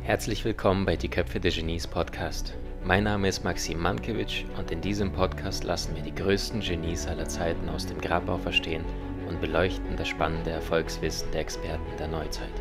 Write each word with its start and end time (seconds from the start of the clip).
Herzlich 0.00 0.42
willkommen 0.42 0.86
bei 0.86 0.96
Die 0.96 1.10
Köpfe 1.10 1.38
der 1.38 1.50
Genies 1.50 1.86
Podcast. 1.86 2.54
Mein 2.82 3.04
Name 3.04 3.28
ist 3.28 3.44
Maxim 3.44 3.78
Mankewitsch 3.78 4.44
und 4.56 4.70
in 4.70 4.80
diesem 4.80 5.12
Podcast 5.12 5.64
lassen 5.64 5.94
wir 5.94 6.02
die 6.02 6.14
größten 6.14 6.60
Genies 6.60 7.06
aller 7.06 7.28
Zeiten 7.28 7.68
aus 7.68 7.84
dem 7.84 8.00
Grabau 8.00 8.38
verstehen 8.38 8.86
und 9.28 9.42
beleuchten 9.42 9.96
das 9.98 10.08
spannende 10.08 10.50
Erfolgswissen 10.50 11.30
der 11.32 11.42
Experten 11.42 11.96
der 11.98 12.08
Neuzeit. 12.08 12.54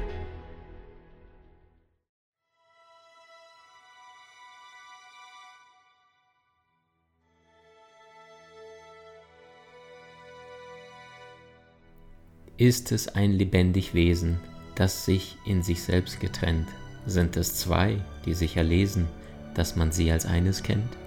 Ist 12.57 12.91
es 12.91 13.07
ein 13.07 13.33
lebendig 13.33 13.93
Wesen, 13.93 14.39
das 14.73 15.05
sich 15.05 15.37
in 15.45 15.61
sich 15.61 15.83
selbst 15.83 16.19
getrennt? 16.19 16.67
Sind 17.05 17.37
es 17.37 17.53
zwei, 17.53 18.01
die 18.25 18.33
sich 18.33 18.57
erlesen, 18.57 19.05
dass 19.53 19.75
man 19.75 19.91
sie 19.91 20.11
als 20.11 20.25
eines 20.25 20.63
kennt? 20.63 20.97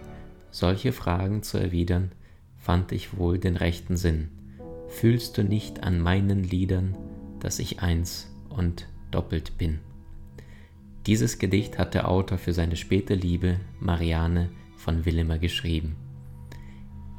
Solche 0.52 0.92
Fragen 0.92 1.42
zu 1.42 1.58
erwidern, 1.58 2.12
fand 2.56 2.92
ich 2.92 3.16
wohl 3.16 3.38
den 3.38 3.56
rechten 3.56 3.96
Sinn. 3.96 4.28
Fühlst 4.91 5.38
du 5.38 5.42
nicht 5.42 5.82
an 5.82 6.00
meinen 6.00 6.44
Liedern, 6.44 6.96
dass 7.41 7.58
ich 7.58 7.80
eins 7.80 8.28
und 8.48 8.86
doppelt 9.10 9.58
bin? 9.58 9.80
Dieses 11.06 11.41
Gedicht 11.41 11.78
hat 11.78 11.94
der 11.94 12.08
Autor 12.08 12.38
für 12.38 12.52
seine 12.52 12.77
späte 12.77 13.14
Liebe 13.14 13.58
Marianne 13.80 14.50
von 14.77 15.05
Willemer 15.05 15.38
geschrieben. 15.38 15.96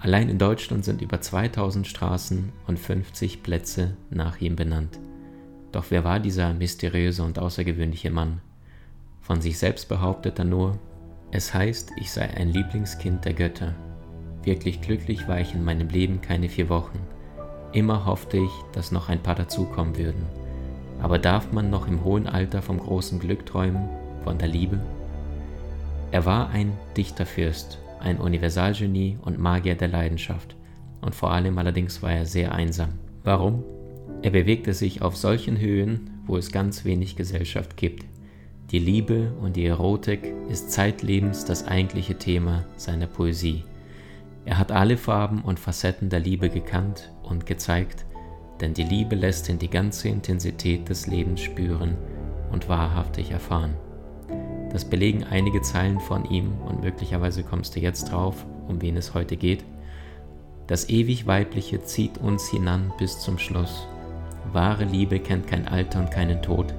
Allein 0.02 0.30
in 0.30 0.40
Deutschland 0.40 0.84
sind 0.84 1.00
über 1.04 1.22
2000 1.22 1.86
Straßen 1.86 2.52
und 2.66 2.80
50 2.80 3.44
Plätze 3.44 3.96
nach 4.10 4.42
ihm 4.42 4.56
benannt. 4.56 5.00
Doch 5.72 5.86
wer 5.90 6.04
war 6.04 6.20
dieser 6.20 6.56
mysteriöse 6.56 7.24
und 7.24 7.38
außergewöhnliche 7.38 8.10
Mann? 8.10 8.42
Von 9.22 9.42
sich 9.42 9.60
selbst 9.60 9.88
behauptet 9.90 10.40
er 10.40 10.46
nur, 10.46 10.80
es 11.30 11.54
heißt, 11.54 11.92
ich 11.98 12.12
sei 12.12 12.24
ein 12.24 12.50
Lieblingskind 12.50 13.24
der 13.24 13.34
Götter. 13.34 13.76
Wirklich 14.44 14.82
glücklich 14.82 15.28
war 15.28 15.40
ich 15.40 15.54
in 15.54 15.64
meinem 15.64 15.88
Leben 15.88 16.20
keine 16.20 16.50
vier 16.50 16.68
Wochen. 16.68 17.00
Immer 17.72 18.08
hoffte 18.08 18.38
ich, 18.38 18.52
dass 18.74 18.92
noch 18.92 19.08
ein 19.08 19.22
paar 19.22 19.36
dazukommen 19.36 19.98
würden. 19.98 20.26
Aber 21.00 21.20
darf 21.20 21.52
man 21.52 21.70
noch 21.70 21.88
im 21.88 22.04
hohen 22.04 22.26
Alter 22.26 22.64
vom 22.64 22.80
großen 22.80 23.20
Glück 23.20 23.46
träumen, 23.46 23.88
von 24.24 24.40
der 24.40 24.48
Liebe? 24.48 24.80
Er 26.12 26.26
war 26.26 26.50
ein 26.50 26.74
Dichterfürst 26.98 27.78
ein 28.02 28.20
Universalgenie 28.20 29.18
und 29.22 29.40
Magier 29.40 29.76
der 29.76 29.88
Leidenschaft. 29.88 30.56
Und 31.02 31.16
vor 31.16 31.32
allem 31.32 31.58
allerdings 31.58 32.02
war 32.04 32.12
er 32.12 32.26
sehr 32.26 32.54
einsam. 32.54 32.90
Warum? 33.24 33.64
Er 34.22 34.32
bewegte 34.32 34.74
sich 34.74 35.02
auf 35.02 35.16
solchen 35.18 35.60
Höhen, 35.60 36.12
wo 36.26 36.38
es 36.38 36.52
ganz 36.52 36.86
wenig 36.86 37.16
Gesellschaft 37.16 37.78
gibt. 37.78 38.06
Die 38.72 38.80
Liebe 38.80 39.34
und 39.42 39.56
die 39.56 39.66
Erotik 39.66 40.34
ist 40.48 40.72
zeitlebens 40.72 41.44
das 41.46 41.68
eigentliche 41.68 42.18
Thema 42.18 42.66
seiner 42.78 43.08
Poesie. 43.08 43.64
Er 44.46 44.58
hat 44.58 44.72
alle 44.72 44.98
Farben 44.98 45.42
und 45.42 45.60
Facetten 45.60 46.10
der 46.10 46.20
Liebe 46.20 46.50
gekannt 46.50 47.12
und 47.24 47.46
gezeigt, 47.46 48.06
denn 48.60 48.74
die 48.74 48.84
Liebe 48.84 49.16
lässt 49.16 49.50
ihn 49.50 49.60
die 49.60 49.70
ganze 49.70 50.10
Intensität 50.10 50.88
des 50.88 51.08
Lebens 51.08 51.42
spüren 51.42 51.96
und 52.52 52.70
wahrhaftig 52.70 53.32
erfahren. 53.32 53.76
Das 54.72 54.86
belegen 54.86 55.24
einige 55.26 55.62
Zeilen 55.62 56.00
von 56.00 56.24
ihm 56.26 56.54
und 56.68 56.82
möglicherweise 56.82 57.44
kommst 57.44 57.76
du 57.76 57.80
jetzt 57.80 58.12
drauf, 58.12 58.46
um 58.68 58.82
wen 58.82 58.96
es 58.96 59.14
heute 59.14 59.36
geht. 59.36 59.66
Das 60.68 60.88
ewig 60.90 61.28
Weibliche 61.28 61.84
zieht 61.84 62.18
uns 62.18 62.50
hinan 62.50 62.94
bis 62.98 63.20
zum 63.20 63.38
Schluss. 63.38 63.88
Wahre 64.54 64.86
Liebe 64.86 65.20
kennt 65.20 65.48
kein 65.48 65.68
Alter 65.68 66.00
und 66.00 66.12
keinen 66.12 66.42
Tod. 66.42 66.74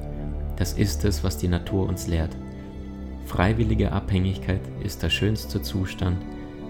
Das 0.56 0.72
ist 0.72 1.04
es, 1.04 1.22
was 1.22 1.36
die 1.36 1.48
Natur 1.48 1.86
uns 1.86 2.06
lehrt. 2.06 2.34
Freiwillige 3.26 3.92
Abhängigkeit 3.92 4.60
ist 4.82 5.02
der 5.02 5.10
schönste 5.10 5.60
Zustand 5.60 6.18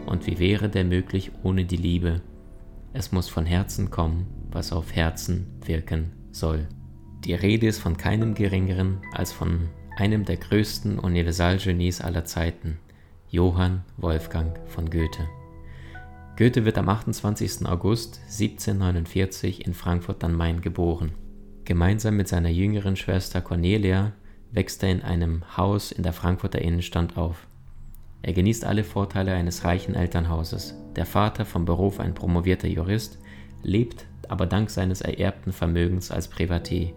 und 0.07 0.27
wie 0.27 0.39
wäre 0.39 0.69
der 0.69 0.85
möglich 0.85 1.31
ohne 1.43 1.65
die 1.65 1.77
Liebe? 1.77 2.21
Es 2.93 3.13
muss 3.13 3.29
von 3.29 3.47
Herzen 3.47 3.91
kommen, 3.91 4.27
was 4.51 4.73
auf 4.73 4.95
Herzen 4.95 5.47
wirken 5.65 6.13
soll. 6.31 6.67
Die 7.25 7.35
Rede 7.35 7.69
ist 7.69 7.79
von 7.79 7.97
keinem 7.97 8.35
geringeren 8.35 8.99
als 9.13 9.33
von 9.33 9.69
einem 9.97 10.25
der 10.25 10.37
größten 10.37 10.99
Universalgenies 10.99 12.01
aller 12.01 12.25
Zeiten, 12.25 12.79
Johann 13.29 13.85
Wolfgang 13.97 14.59
von 14.67 14.91
Goethe. 14.91 15.29
Goethe 16.37 16.65
wird 16.65 16.79
am 16.79 16.89
28. 16.89 17.67
August 17.67 18.21
1749 18.25 19.67
in 19.67 19.75
Frankfurt 19.75 20.25
am 20.25 20.35
Main 20.35 20.61
geboren. 20.63 21.13
Gemeinsam 21.65 22.17
mit 22.17 22.27
seiner 22.29 22.49
jüngeren 22.49 22.97
Schwester 22.97 23.41
Cornelia 23.41 24.13
wächst 24.51 24.83
er 24.83 24.91
in 24.91 25.03
einem 25.03 25.57
Haus 25.57 25.93
in 25.93 26.03
der 26.03 26.13
Frankfurter 26.13 26.61
Innenstadt 26.61 27.17
auf. 27.17 27.47
Er 28.23 28.33
genießt 28.33 28.65
alle 28.65 28.85
Vorteile 28.85 29.35
eines 29.35 29.65
reichen 29.65 29.95
Elternhauses. 29.95 30.75
Der 30.97 31.07
Vater, 31.07 31.45
vom 31.45 31.65
Beruf 31.65 32.01
ein 32.01 32.15
promovierter 32.15 32.69
Jurist, 32.69 33.19
lebt 33.63 34.07
aber 34.29 34.47
dank 34.47 34.71
seines 34.71 35.01
ererbten 35.01 35.53
Vermögens 35.53 36.11
als 36.11 36.29
Privatier 36.29 36.93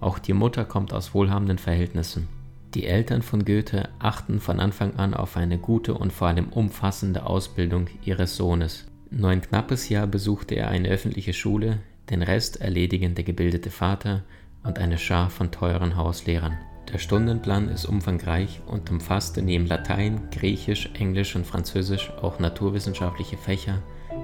auch 0.00 0.18
die 0.18 0.32
Mutter 0.32 0.64
kommt 0.64 0.92
aus 0.92 1.14
wohlhabenden 1.14 1.58
Verhältnissen. 1.58 2.28
Die 2.74 2.86
Eltern 2.86 3.22
von 3.22 3.44
Goethe 3.44 3.88
achten 3.98 4.38
von 4.38 4.60
Anfang 4.60 4.94
an 4.96 5.14
auf 5.14 5.36
eine 5.36 5.58
gute 5.58 5.94
und 5.94 6.12
vor 6.12 6.28
allem 6.28 6.48
umfassende 6.50 7.26
Ausbildung 7.26 7.88
ihres 8.04 8.36
Sohnes. 8.36 8.86
Nur 9.10 9.30
ein 9.30 9.40
knappes 9.40 9.88
Jahr 9.88 10.06
besuchte 10.06 10.54
er 10.54 10.68
eine 10.68 10.88
öffentliche 10.88 11.32
Schule, 11.32 11.78
den 12.10 12.22
Rest 12.22 12.60
erledigen 12.60 13.14
der 13.14 13.24
gebildete 13.24 13.70
Vater 13.70 14.22
und 14.62 14.78
eine 14.78 14.98
Schar 14.98 15.30
von 15.30 15.50
teuren 15.50 15.96
Hauslehrern. 15.96 16.56
Der 16.92 16.98
Stundenplan 16.98 17.68
ist 17.68 17.86
umfangreich 17.86 18.60
und 18.66 18.90
umfasste 18.90 19.42
neben 19.42 19.66
Latein, 19.66 20.28
Griechisch, 20.30 20.90
Englisch 20.94 21.36
und 21.36 21.46
Französisch 21.46 22.10
auch 22.20 22.38
naturwissenschaftliche 22.38 23.36
Fächer, 23.36 23.82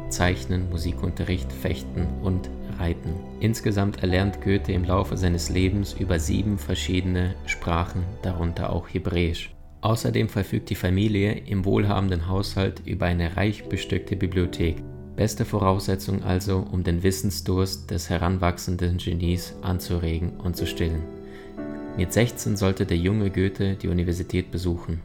Zeichnen, 0.08 0.69
Musikunterricht, 0.70 1.53
Fechten 1.53 2.06
und 2.22 2.48
Reiten. 2.78 3.14
Insgesamt 3.41 4.03
erlernt 4.03 4.41
Goethe 4.42 4.72
im 4.72 4.84
Laufe 4.84 5.16
seines 5.16 5.48
Lebens 5.48 5.94
über 5.98 6.19
sieben 6.19 6.59
verschiedene 6.59 7.34
Sprachen, 7.47 8.04
darunter 8.22 8.70
auch 8.70 8.88
Hebräisch. 8.88 9.54
Außerdem 9.81 10.28
verfügt 10.28 10.70
die 10.70 10.75
Familie 10.75 11.32
im 11.32 11.64
wohlhabenden 11.64 12.28
Haushalt 12.28 12.82
über 12.84 13.06
eine 13.06 13.37
reich 13.37 13.69
bestückte 13.69 14.16
Bibliothek. 14.16 14.82
Beste 15.14 15.44
Voraussetzung 15.44 16.22
also, 16.22 16.66
um 16.70 16.82
den 16.82 17.03
Wissensdurst 17.03 17.91
des 17.91 18.10
heranwachsenden 18.10 18.98
Genies 18.98 19.54
anzuregen 19.62 20.41
und 20.41 20.56
zu 20.56 20.66
stillen. 20.66 21.03
Mit 21.97 22.12
16 22.12 22.56
sollte 22.56 22.84
der 22.84 22.98
junge 22.98 23.31
Goethe 23.31 23.76
die 23.76 23.88
Universität 23.88 24.50
besuchen. 24.50 25.00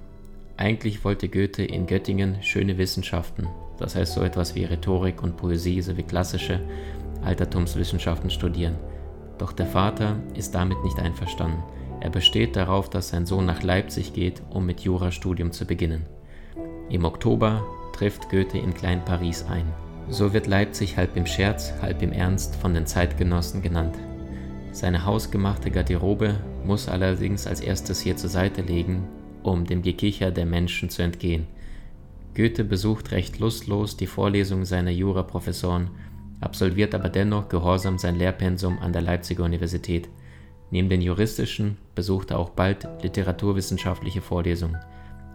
Eigentlich 0.57 1.03
wollte 1.05 1.29
Goethe 1.29 1.63
in 1.63 1.87
Göttingen 1.87 2.43
schöne 2.43 2.77
Wissenschaften, 2.77 3.47
das 3.79 3.95
heißt 3.95 4.13
so 4.13 4.21
etwas 4.21 4.53
wie 4.53 4.65
Rhetorik 4.65 5.23
und 5.23 5.37
Poesie 5.37 5.81
sowie 5.81 6.03
klassische 6.03 6.59
Altertumswissenschaften 7.23 8.29
studieren. 8.29 8.75
Doch 9.37 9.51
der 9.53 9.65
Vater 9.65 10.17
ist 10.35 10.53
damit 10.53 10.83
nicht 10.83 10.99
einverstanden. 10.99 11.63
Er 11.99 12.09
besteht 12.09 12.55
darauf, 12.55 12.89
dass 12.89 13.09
sein 13.09 13.25
Sohn 13.25 13.45
nach 13.45 13.63
Leipzig 13.63 14.13
geht, 14.13 14.41
um 14.49 14.65
mit 14.65 14.81
Jurastudium 14.81 15.51
zu 15.51 15.65
beginnen. 15.65 16.05
Im 16.89 17.05
Oktober 17.05 17.63
trifft 17.93 18.29
Goethe 18.29 18.57
in 18.57 18.73
Klein-Paris 18.73 19.45
ein. 19.49 19.65
So 20.09 20.33
wird 20.33 20.47
Leipzig 20.47 20.97
halb 20.97 21.15
im 21.15 21.25
Scherz, 21.25 21.73
halb 21.81 22.01
im 22.01 22.11
Ernst 22.11 22.55
von 22.55 22.73
den 22.73 22.85
Zeitgenossen 22.85 23.61
genannt. 23.61 23.95
Seine 24.71 25.05
hausgemachte 25.05 25.69
Garderobe 25.69 26.35
muss 26.65 26.87
allerdings 26.87 27.45
als 27.45 27.61
erstes 27.61 28.01
hier 28.01 28.17
zur 28.17 28.29
Seite 28.29 28.61
legen, 28.61 29.07
um 29.43 29.65
dem 29.65 29.81
Gekicher 29.81 30.31
der 30.31 30.45
Menschen 30.45 30.89
zu 30.89 31.01
entgehen. 31.01 31.47
Goethe 32.35 32.63
besucht 32.63 33.11
recht 33.11 33.39
lustlos 33.39 33.97
die 33.97 34.07
Vorlesungen 34.07 34.65
seiner 34.65 34.91
Juraprofessoren 34.91 35.89
absolviert 36.41 36.93
aber 36.93 37.09
dennoch 37.09 37.47
gehorsam 37.47 37.97
sein 37.97 38.17
Lehrpensum 38.17 38.79
an 38.79 38.91
der 38.91 39.01
Leipziger 39.01 39.43
Universität. 39.43 40.09
Neben 40.71 40.89
den 40.89 41.01
juristischen 41.01 41.77
besuchte 41.95 42.33
er 42.33 42.39
auch 42.39 42.49
bald 42.49 42.87
literaturwissenschaftliche 43.01 44.21
Vorlesungen. 44.21 44.77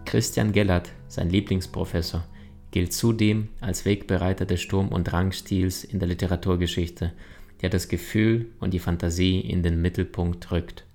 Christian 0.05 0.51
Gellert, 0.51 0.91
sein 1.07 1.29
Lieblingsprofessor, 1.29 2.23
gilt 2.71 2.93
zudem 2.93 3.49
als 3.61 3.85
Wegbereiter 3.85 4.45
des 4.45 4.61
Sturm- 4.61 4.89
und 4.89 5.05
Drangstils 5.05 5.83
in 5.83 5.99
der 5.99 6.07
Literaturgeschichte, 6.07 7.13
der 7.61 7.69
das 7.69 7.87
Gefühl 7.87 8.51
und 8.59 8.73
die 8.73 8.79
Fantasie 8.79 9.39
in 9.39 9.63
den 9.63 9.81
Mittelpunkt 9.81 10.51
rückt. 10.51 10.85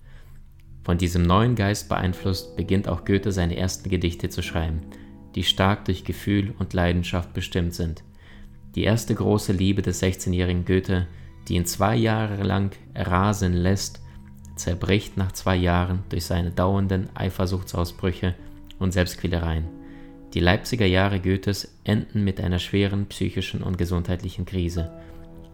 Von 0.84 0.98
diesem 0.98 1.22
neuen 1.22 1.54
Geist 1.54 1.88
beeinflusst 1.88 2.56
beginnt 2.56 2.88
auch 2.88 3.04
Goethe 3.04 3.32
seine 3.32 3.56
ersten 3.56 3.88
Gedichte 3.88 4.28
zu 4.28 4.42
schreiben, 4.42 4.82
die 5.34 5.44
stark 5.44 5.84
durch 5.84 6.04
Gefühl 6.04 6.54
und 6.58 6.72
Leidenschaft 6.72 7.32
bestimmt 7.34 7.74
sind. 7.74 8.02
Die 8.74 8.84
erste 8.84 9.14
große 9.14 9.52
Liebe 9.52 9.82
des 9.82 10.02
16-jährigen 10.02 10.64
Goethe, 10.64 11.06
die 11.48 11.54
ihn 11.54 11.66
zwei 11.66 11.96
Jahre 11.96 12.42
lang 12.42 12.74
rasen 12.94 13.52
lässt, 13.52 14.00
zerbricht 14.56 15.16
nach 15.16 15.32
zwei 15.32 15.56
Jahren 15.56 16.04
durch 16.08 16.24
seine 16.24 16.50
dauernden 16.50 17.08
Eifersuchtsausbrüche 17.14 18.34
und 18.78 18.92
Selbstquälereien. 18.92 19.64
Die 20.34 20.40
Leipziger 20.40 20.86
Jahre 20.86 21.20
Goethes 21.20 21.76
enden 21.84 22.24
mit 22.24 22.40
einer 22.40 22.58
schweren 22.58 23.06
psychischen 23.06 23.62
und 23.62 23.76
gesundheitlichen 23.76 24.46
Krise. 24.46 24.90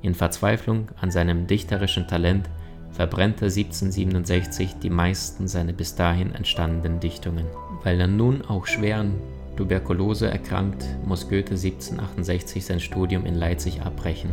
In 0.03 0.15
Verzweiflung 0.15 0.88
an 1.00 1.11
seinem 1.11 1.49
dichterischen 1.49 2.06
Talent 2.06 2.49
verbrannte 2.93 3.47
1767 3.47 4.75
die 4.81 4.91
meisten 4.91 5.49
seiner 5.49 5.73
bis 5.73 5.97
dahin 5.97 6.35
entstandenen 6.35 7.00
Dichtungen. 7.00 7.47
Weil 7.82 8.00
er 8.00 8.06
nun 8.06 8.43
auch 8.43 8.67
schwer 8.67 8.99
an 8.99 9.15
Tuberkulose 9.58 10.31
erkrankt, 10.31 10.87
muss 11.05 11.28
Goethe 11.28 11.55
1768 11.55 12.64
sein 12.64 12.78
Studium 12.78 13.26
in 13.26 13.34
Leipzig 13.34 13.82
abbrechen. 13.82 14.31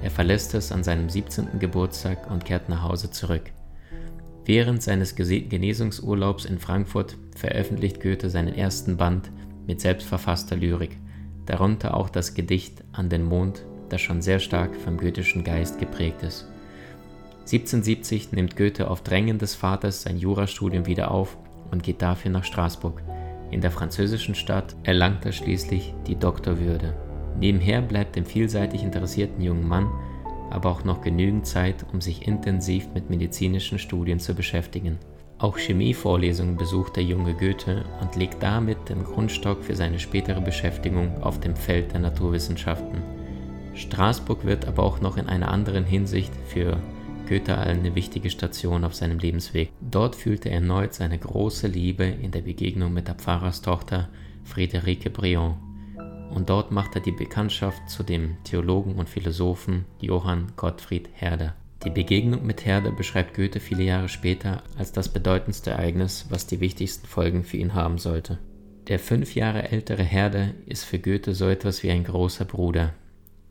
Er 0.00 0.12
verlässt 0.12 0.54
es 0.54 0.70
an 0.70 0.84
seinem 0.84 1.10
17. 1.10 1.58
Geburtstag 1.58 2.30
und 2.30 2.44
kehrt 2.44 2.68
nach 2.68 2.84
Hause 2.84 3.10
zurück. 3.10 3.50
Während 4.44 4.80
seines 4.80 5.16
Genesungsurlaubs 5.16 6.44
in 6.44 6.60
Frankfurt 6.60 7.16
veröffentlicht 7.34 8.00
Goethe 8.00 8.30
seinen 8.30 8.54
ersten 8.54 8.96
Band 8.96 9.32
mit 9.66 9.80
selbstverfasster 9.80 10.54
Lyrik, 10.54 10.96
darunter 11.46 11.96
auch 11.96 12.08
das 12.08 12.34
Gedicht 12.34 12.84
An 12.92 13.08
den 13.08 13.24
Mond, 13.24 13.64
das 13.88 14.00
schon 14.00 14.22
sehr 14.22 14.38
stark 14.38 14.76
vom 14.76 14.98
goethischen 14.98 15.42
Geist 15.42 15.80
geprägt 15.80 16.22
ist. 16.22 16.46
1770 17.40 18.30
nimmt 18.30 18.56
Goethe 18.56 18.88
auf 18.88 19.02
Drängen 19.02 19.38
des 19.38 19.56
Vaters 19.56 20.02
sein 20.02 20.16
Jurastudium 20.16 20.86
wieder 20.86 21.10
auf 21.10 21.36
und 21.72 21.82
geht 21.82 22.02
dafür 22.02 22.30
nach 22.30 22.44
Straßburg. 22.44 23.02
In 23.50 23.60
der 23.60 23.70
französischen 23.70 24.34
Stadt 24.34 24.76
erlangt 24.84 25.26
er 25.26 25.32
schließlich 25.32 25.94
die 26.06 26.16
Doktorwürde. 26.16 26.94
Nebenher 27.38 27.82
bleibt 27.82 28.16
dem 28.16 28.26
vielseitig 28.26 28.82
interessierten 28.82 29.42
jungen 29.42 29.66
Mann 29.66 29.88
aber 30.50 30.70
auch 30.70 30.84
noch 30.84 31.00
genügend 31.00 31.46
Zeit, 31.46 31.86
um 31.92 32.00
sich 32.00 32.26
intensiv 32.26 32.88
mit 32.92 33.08
medizinischen 33.08 33.78
Studien 33.78 34.18
zu 34.18 34.34
beschäftigen. 34.34 34.98
Auch 35.38 35.56
Chemievorlesungen 35.56 36.56
besucht 36.56 36.96
der 36.96 37.04
junge 37.04 37.34
Goethe 37.34 37.84
und 38.02 38.16
legt 38.16 38.42
damit 38.42 38.88
den 38.88 39.04
Grundstock 39.04 39.64
für 39.64 39.74
seine 39.74 39.98
spätere 39.98 40.40
Beschäftigung 40.40 41.22
auf 41.22 41.40
dem 41.40 41.56
Feld 41.56 41.92
der 41.92 42.00
Naturwissenschaften. 42.00 43.00
Straßburg 43.74 44.44
wird 44.44 44.66
aber 44.66 44.82
auch 44.82 45.00
noch 45.00 45.16
in 45.16 45.28
einer 45.28 45.50
anderen 45.50 45.84
Hinsicht 45.84 46.32
für 46.46 46.76
Goethe 47.30 47.56
eine 47.56 47.94
wichtige 47.94 48.28
Station 48.28 48.82
auf 48.82 48.96
seinem 48.96 49.20
Lebensweg. 49.20 49.70
Dort 49.80 50.16
fühlte 50.16 50.48
er 50.48 50.56
erneut 50.56 50.94
seine 50.94 51.16
große 51.16 51.68
Liebe 51.68 52.02
in 52.02 52.32
der 52.32 52.40
Begegnung 52.40 52.92
mit 52.92 53.06
der 53.06 53.14
Pfarrerstochter 53.14 54.08
Friederike 54.42 55.10
Briand. 55.10 55.54
Und 56.34 56.50
dort 56.50 56.72
macht 56.72 56.96
er 56.96 57.00
die 57.00 57.12
Bekanntschaft 57.12 57.88
zu 57.88 58.02
dem 58.02 58.36
Theologen 58.42 58.96
und 58.96 59.08
Philosophen 59.08 59.84
Johann 60.00 60.50
Gottfried 60.56 61.08
Herder. 61.12 61.54
Die 61.84 61.90
Begegnung 61.90 62.44
mit 62.44 62.66
Herder 62.66 62.90
beschreibt 62.90 63.34
Goethe 63.34 63.60
viele 63.60 63.84
Jahre 63.84 64.08
später 64.08 64.64
als 64.76 64.90
das 64.90 65.08
bedeutendste 65.08 65.70
Ereignis, 65.70 66.26
was 66.30 66.48
die 66.48 66.58
wichtigsten 66.58 67.06
Folgen 67.06 67.44
für 67.44 67.58
ihn 67.58 67.74
haben 67.74 67.98
sollte. 67.98 68.40
Der 68.88 68.98
fünf 68.98 69.36
Jahre 69.36 69.70
ältere 69.70 70.02
Herder 70.02 70.48
ist 70.66 70.84
für 70.84 70.98
Goethe 70.98 71.36
so 71.36 71.48
etwas 71.48 71.84
wie 71.84 71.92
ein 71.92 72.02
großer 72.02 72.44
Bruder. 72.44 72.92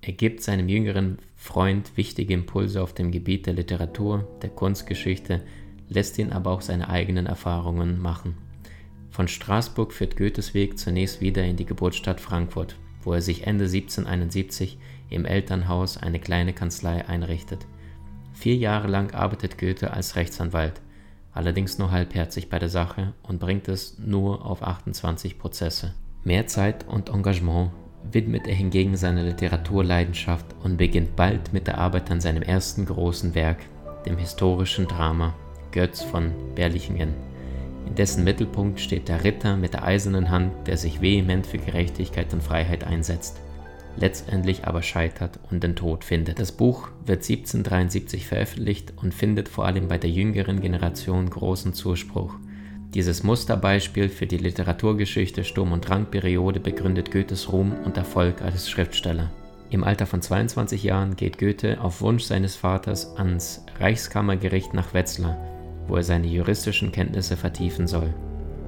Er 0.02 0.12
gibt 0.12 0.44
seinem 0.44 0.68
jüngeren 0.68 1.20
Freund 1.42 1.96
wichtige 1.96 2.34
Impulse 2.34 2.84
auf 2.84 2.94
dem 2.94 3.12
Gebiet 3.12 3.46
der 3.46 3.54
Literatur, 3.54 4.28
der 4.42 4.50
Kunstgeschichte, 4.50 5.42
lässt 5.88 6.20
ihn 6.20 6.34
aber 6.34 6.52
auch 6.52 6.60
seine 6.60 6.90
eigenen 6.90 7.28
Erfahrungen 7.28 8.00
machen. 8.02 8.36
Von 9.10 9.30
Straßburg 9.30 9.94
führt 9.94 10.18
Goethes 10.18 10.54
Weg 10.54 10.78
zunächst 10.78 11.22
wieder 11.22 11.46
in 11.46 11.56
die 11.56 11.66
Geburtsstadt 11.66 12.20
Frankfurt, 12.20 12.76
wo 13.04 13.14
er 13.14 13.22
sich 13.22 13.48
Ende 13.48 13.64
1771 13.64 14.78
im 15.10 15.24
Elternhaus 15.24 15.98
eine 15.98 16.20
kleine 16.20 16.52
Kanzlei 16.52 17.08
einrichtet. 17.08 17.66
Vier 18.34 18.58
Jahre 18.58 18.90
lang 18.90 19.14
arbeitet 19.14 19.58
Goethe 19.58 19.92
als 19.92 20.18
Rechtsanwalt, 20.18 20.82
allerdings 21.32 21.80
nur 21.80 21.90
halbherzig 21.90 22.50
bei 22.50 22.60
der 22.60 22.70
Sache 22.70 23.14
und 23.24 23.40
bringt 23.40 23.70
es 23.70 23.98
nur 23.98 24.46
auf 24.46 24.62
28 24.62 25.40
Prozesse. 25.40 25.96
Mehr 26.26 26.48
Zeit 26.48 26.86
und 26.86 27.10
Engagement 27.10 27.72
widmet 28.12 28.48
er 28.48 28.56
hingegen 28.56 28.96
seiner 28.98 29.24
Literaturleidenschaft 29.24 30.46
und 30.63 30.78
beginnt 30.78 31.16
bald 31.16 31.54
mit 31.54 31.68
der 31.68 31.78
Arbeit 31.78 32.10
an 32.12 32.22
seinem 32.22 32.42
ersten 32.42 32.86
großen 32.86 33.36
Werk, 33.36 33.60
dem 34.06 34.18
historischen 34.18 34.88
Drama 34.88 35.34
Götz 35.72 36.01
von 36.01 36.31
Berlichingen. 36.56 37.13
In 37.86 37.96
dessen 37.96 38.24
Mittelpunkt 38.24 38.80
steht 38.80 39.07
der 39.07 39.24
Ritter 39.24 39.57
mit 39.57 39.74
der 39.74 39.84
eisernen 39.84 40.30
Hand, 40.30 40.68
der 40.68 40.78
sich 40.78 41.01
vehement 41.01 41.46
für 41.46 41.57
Gerechtigkeit 41.57 42.34
und 42.34 42.44
Freiheit 42.44 42.84
einsetzt, 42.84 43.40
letztendlich 43.98 44.66
aber 44.66 44.81
scheitert 44.81 45.40
und 45.50 45.63
den 45.63 45.75
Tod 45.75 46.04
findet. 46.04 46.40
Das 46.40 46.52
Buch 46.52 46.90
wird 47.06 47.24
1773 47.24 48.28
veröffentlicht 48.28 48.94
und 48.98 49.13
findet 49.13 49.50
vor 49.50 49.66
allem 49.66 49.88
bei 49.88 49.98
der 49.98 50.10
jüngeren 50.10 50.62
Generation 50.62 51.30
großen 51.30 51.74
Zuspruch. 51.74 52.36
Dieses 52.96 53.22
Musterbeispiel 53.22 54.10
für 54.10 54.26
die 54.26 54.38
Literaturgeschichte 54.38 55.44
Sturm- 55.44 55.74
und 55.74 55.88
Drangperiode 55.88 56.60
begründet 56.60 57.12
Goethes 57.12 57.52
Ruhm 57.52 57.72
und 57.86 57.98
Erfolg 57.98 58.42
als 58.42 58.68
Schriftsteller. 58.68 59.30
Im 59.70 59.84
Alter 59.84 60.08
von 60.08 60.24
22 60.24 60.82
Jahren 60.82 61.16
geht 61.16 61.38
Goethe 61.38 61.80
auf 61.82 62.02
Wunsch 62.02 62.24
seines 62.24 62.56
Vaters 62.56 63.16
ans 63.18 63.64
Reichskammergericht 63.80 64.74
nach 64.74 64.96
Wetzlar, 64.96 65.38
wo 65.88 65.98
er 65.98 66.04
seine 66.04 66.26
juristischen 66.26 66.92
Kenntnisse 66.92 67.38
vertiefen 67.38 67.86
soll. 67.86 68.12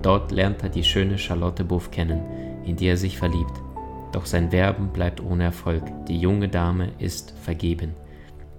Dort 0.03 0.31
lernt 0.31 0.61
er 0.61 0.69
die 0.69 0.83
schöne 0.83 1.17
Charlotte 1.17 1.63
Buff 1.63 1.89
kennen, 1.89 2.21
in 2.63 2.75
die 2.75 2.85
er 2.85 2.97
sich 2.97 3.17
verliebt. 3.17 3.59
Doch 4.11 4.27
sein 4.27 4.51
Werben 4.51 4.89
bleibt 4.89 5.19
ohne 5.19 5.45
Erfolg. 5.45 5.83
Die 6.07 6.19
junge 6.19 6.47
Dame 6.47 6.89
ist 6.99 7.33
vergeben. 7.41 7.95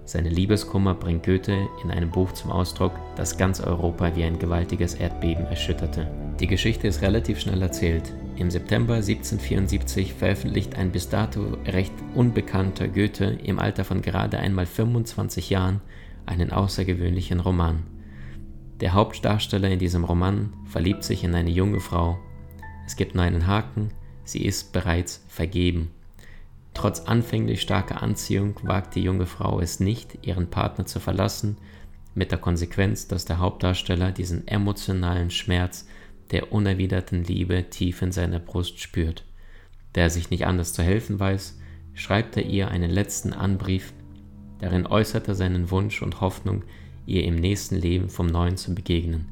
Seine 0.05 0.29
Liebeskummer 0.29 0.93
bringt 0.95 1.25
Goethe 1.25 1.69
in 1.83 1.89
einem 1.89 2.09
Buch 2.09 2.33
zum 2.33 2.51
Ausdruck, 2.51 2.91
das 3.15 3.37
ganz 3.37 3.61
Europa 3.61 4.15
wie 4.15 4.23
ein 4.23 4.37
gewaltiges 4.37 4.95
Erdbeben 4.95 5.45
erschütterte. 5.45 6.11
Die 6.39 6.47
Geschichte 6.47 6.87
ist 6.87 7.01
relativ 7.01 7.39
schnell 7.39 7.61
erzählt. 7.61 8.11
Im 8.35 8.51
September 8.51 8.95
1774 8.95 10.13
veröffentlicht 10.13 10.75
ein 10.77 10.91
bis 10.91 11.07
dato 11.07 11.57
recht 11.67 11.93
unbekannter 12.15 12.89
Goethe 12.89 13.37
im 13.43 13.59
Alter 13.59 13.85
von 13.85 14.01
gerade 14.01 14.39
einmal 14.39 14.65
25 14.65 15.49
Jahren 15.49 15.79
einen 16.25 16.51
außergewöhnlichen 16.51 17.39
Roman. 17.39 17.83
Der 18.81 18.93
Hauptdarsteller 18.93 19.69
in 19.69 19.79
diesem 19.79 20.03
Roman 20.03 20.51
verliebt 20.65 21.05
sich 21.05 21.23
in 21.23 21.35
eine 21.35 21.51
junge 21.51 21.79
Frau. 21.79 22.17
Es 22.85 22.97
gibt 22.97 23.15
nur 23.15 23.23
einen 23.23 23.47
Haken, 23.47 23.89
sie 24.25 24.43
ist 24.43 24.73
bereits 24.73 25.23
vergeben. 25.29 25.91
Trotz 26.73 27.01
anfänglich 27.01 27.61
starker 27.61 28.01
Anziehung 28.01 28.55
wagt 28.63 28.95
die 28.95 29.03
junge 29.03 29.25
Frau 29.25 29.59
es 29.59 29.79
nicht, 29.79 30.25
ihren 30.25 30.49
Partner 30.49 30.85
zu 30.85 30.99
verlassen, 30.99 31.57
mit 32.15 32.31
der 32.31 32.39
Konsequenz, 32.39 33.07
dass 33.07 33.25
der 33.25 33.39
Hauptdarsteller 33.39 34.11
diesen 34.11 34.47
emotionalen 34.47 35.31
Schmerz 35.31 35.87
der 36.31 36.51
unerwiderten 36.51 37.23
Liebe 37.23 37.69
tief 37.69 38.01
in 38.01 38.11
seiner 38.11 38.39
Brust 38.39 38.79
spürt. 38.79 39.23
Da 39.93 40.01
er 40.01 40.09
sich 40.09 40.29
nicht 40.29 40.45
anders 40.45 40.73
zu 40.73 40.83
helfen 40.83 41.19
weiß, 41.19 41.59
schreibt 41.93 42.37
er 42.37 42.45
ihr 42.45 42.69
einen 42.69 42.89
letzten 42.89 43.33
Anbrief, 43.33 43.93
darin 44.59 44.87
äußert 44.87 45.27
er 45.27 45.35
seinen 45.35 45.69
Wunsch 45.69 46.01
und 46.01 46.21
Hoffnung, 46.21 46.63
ihr 47.05 47.23
im 47.23 47.35
nächsten 47.35 47.75
Leben 47.75 48.09
vom 48.09 48.27
Neuen 48.27 48.57
zu 48.57 48.73
begegnen. 48.73 49.27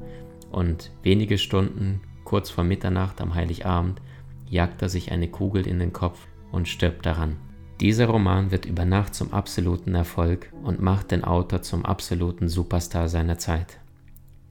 Und 0.50 0.90
wenige 1.02 1.38
Stunden, 1.38 2.00
kurz 2.24 2.50
vor 2.50 2.64
Mitternacht 2.64 3.20
am 3.20 3.34
Heiligabend, 3.34 4.00
jagt 4.48 4.82
er 4.82 4.88
sich 4.88 5.10
eine 5.10 5.28
Kugel 5.28 5.66
in 5.66 5.78
den 5.78 5.92
Kopf 5.92 6.26
und 6.52 6.68
stirbt 6.68 7.04
daran. 7.06 7.36
Dieser 7.80 8.06
Roman 8.06 8.52
wird 8.52 8.66
über 8.66 8.84
Nacht 8.84 9.14
zum 9.14 9.32
absoluten 9.32 9.94
Erfolg 9.94 10.52
und 10.62 10.80
macht 10.80 11.10
den 11.10 11.24
Autor 11.24 11.62
zum 11.62 11.84
absoluten 11.84 12.48
Superstar 12.48 13.08
seiner 13.08 13.38
Zeit. 13.38 13.78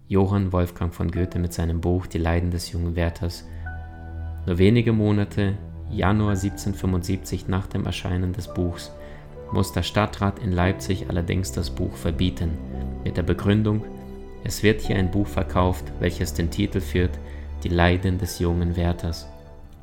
Johann 0.10 0.52
Wolfgang 0.52 0.94
von 0.94 1.10
Goethe 1.10 1.40
mit 1.40 1.54
seinem 1.54 1.80
Buch 1.80 2.08
Die 2.08 2.18
Leiden 2.18 2.52
des 2.52 2.74
jungen 2.74 2.98
Werthers. 2.98 3.48
Nur 4.46 4.58
wenige 4.58 4.92
Monate, 4.92 5.58
Januar 5.90 6.32
1775 6.32 7.48
nach 7.48 7.68
dem 7.68 7.86
Erscheinen 7.86 8.34
des 8.34 8.54
Buchs, 8.54 8.92
muss 9.54 9.72
der 9.72 9.84
Stadtrat 9.84 10.40
in 10.40 10.52
Leipzig 10.52 11.06
allerdings 11.08 11.54
das 11.54 11.70
Buch 11.70 11.96
verbieten, 11.96 12.58
mit 13.06 13.16
der 13.16 13.24
Begründung, 13.24 13.84
es 14.44 14.64
wird 14.64 14.82
hier 14.82 14.96
ein 14.96 15.12
Buch 15.12 15.28
verkauft, 15.28 15.86
welches 16.00 16.34
den 16.34 16.50
Titel 16.50 16.82
führt 16.82 17.18
Die 17.64 17.70
Leiden 17.70 18.18
des 18.18 18.40
jungen 18.40 18.76
Werthers. 18.76 19.28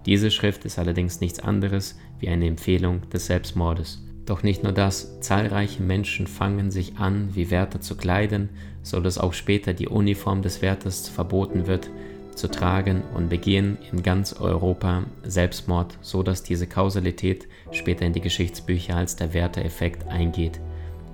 Diese 0.09 0.31
Schrift 0.31 0.65
ist 0.65 0.79
allerdings 0.79 1.21
nichts 1.21 1.39
anderes 1.39 1.99
wie 2.19 2.31
eine 2.31 2.47
Empfehlung 2.47 3.03
des 3.11 3.27
Selbstmordes. 3.27 4.03
Doch 4.25 4.43
nicht 4.43 4.63
nur 4.63 4.73
das, 4.73 5.21
zahlreiche 5.21 5.83
Menschen 5.83 6.27
fangen 6.27 6.71
sich 6.71 6.97
an, 6.97 7.29
wie 7.35 7.51
Wärter 7.51 7.83
zu 7.83 7.95
kleiden, 7.95 8.49
so 8.83 9.01
dass 9.01 9.19
auch 9.19 9.35
später 9.35 9.75
die 9.75 9.87
Uniform 9.87 10.41
des 10.41 10.63
Wärters 10.63 11.11
verboten 11.11 11.67
wird 11.67 11.91
zu 12.35 12.49
tragen 12.49 13.03
und 13.15 13.29
begehen 13.29 13.77
in 13.93 14.03
ganz 14.03 14.33
Europa 14.33 15.05
Selbstmord, 15.25 15.99
so 16.01 16.23
dass 16.23 16.43
diese 16.43 16.67
Kausalität 16.67 17.47
später 17.71 18.07
in 18.07 18.15
die 18.15 18.23
Geschichtsbücher 18.23 18.97
als 18.97 19.17
der 19.17 19.35
Wärtereffekt 19.35 20.09
eingeht. 20.09 20.59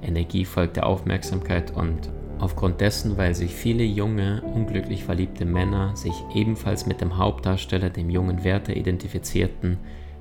Energie 0.03 0.45
folgt 0.45 0.77
der 0.77 0.87
Aufmerksamkeit 0.87 1.73
und 1.73 2.11
Aufgrund 2.45 2.83
dessen, 2.83 3.17
weil 3.17 3.35
sich 3.35 3.55
viele 3.55 3.85
junge, 3.85 4.43
unglücklich 4.43 5.03
verliebte 5.03 5.47
Männer 5.47 5.97
sich 5.97 6.13
ebenfalls 6.35 6.85
mit 6.85 7.01
dem 7.01 7.17
Hauptdarsteller, 7.17 7.89
dem 7.89 8.11
jungen 8.11 8.45
Wärter, 8.45 8.77
identifizierten, 8.77 9.79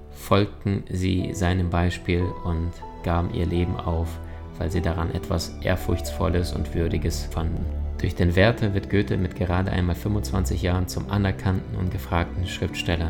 folgten 0.10 0.86
sie 0.89 1.32
seinem 1.34 1.70
Beispiel 1.70 2.24
und 2.46 2.72
gaben 3.03 3.34
ihr 3.34 3.46
Leben 3.46 3.75
auf, 3.75 4.08
weil 4.58 4.72
sie 4.72 4.80
daran 4.80 5.13
etwas 5.13 5.58
Ehrfurchtsvolles 5.63 6.53
und 6.53 6.74
Würdiges 6.74 7.25
fanden. 7.25 7.65
Durch 7.98 8.15
den 8.15 8.38
Wärter 8.38 8.74
wird 8.74 8.89
Goethe 8.89 9.18
mit 9.18 9.36
gerade 9.36 9.74
einmal 9.74 9.96
25 9.96 10.62
Jahren 10.62 10.88
zum 10.88 11.10
anerkannten 11.12 11.75
und 11.75 11.92
gefragten 11.92 12.48
Schriftsteller. 12.48 13.10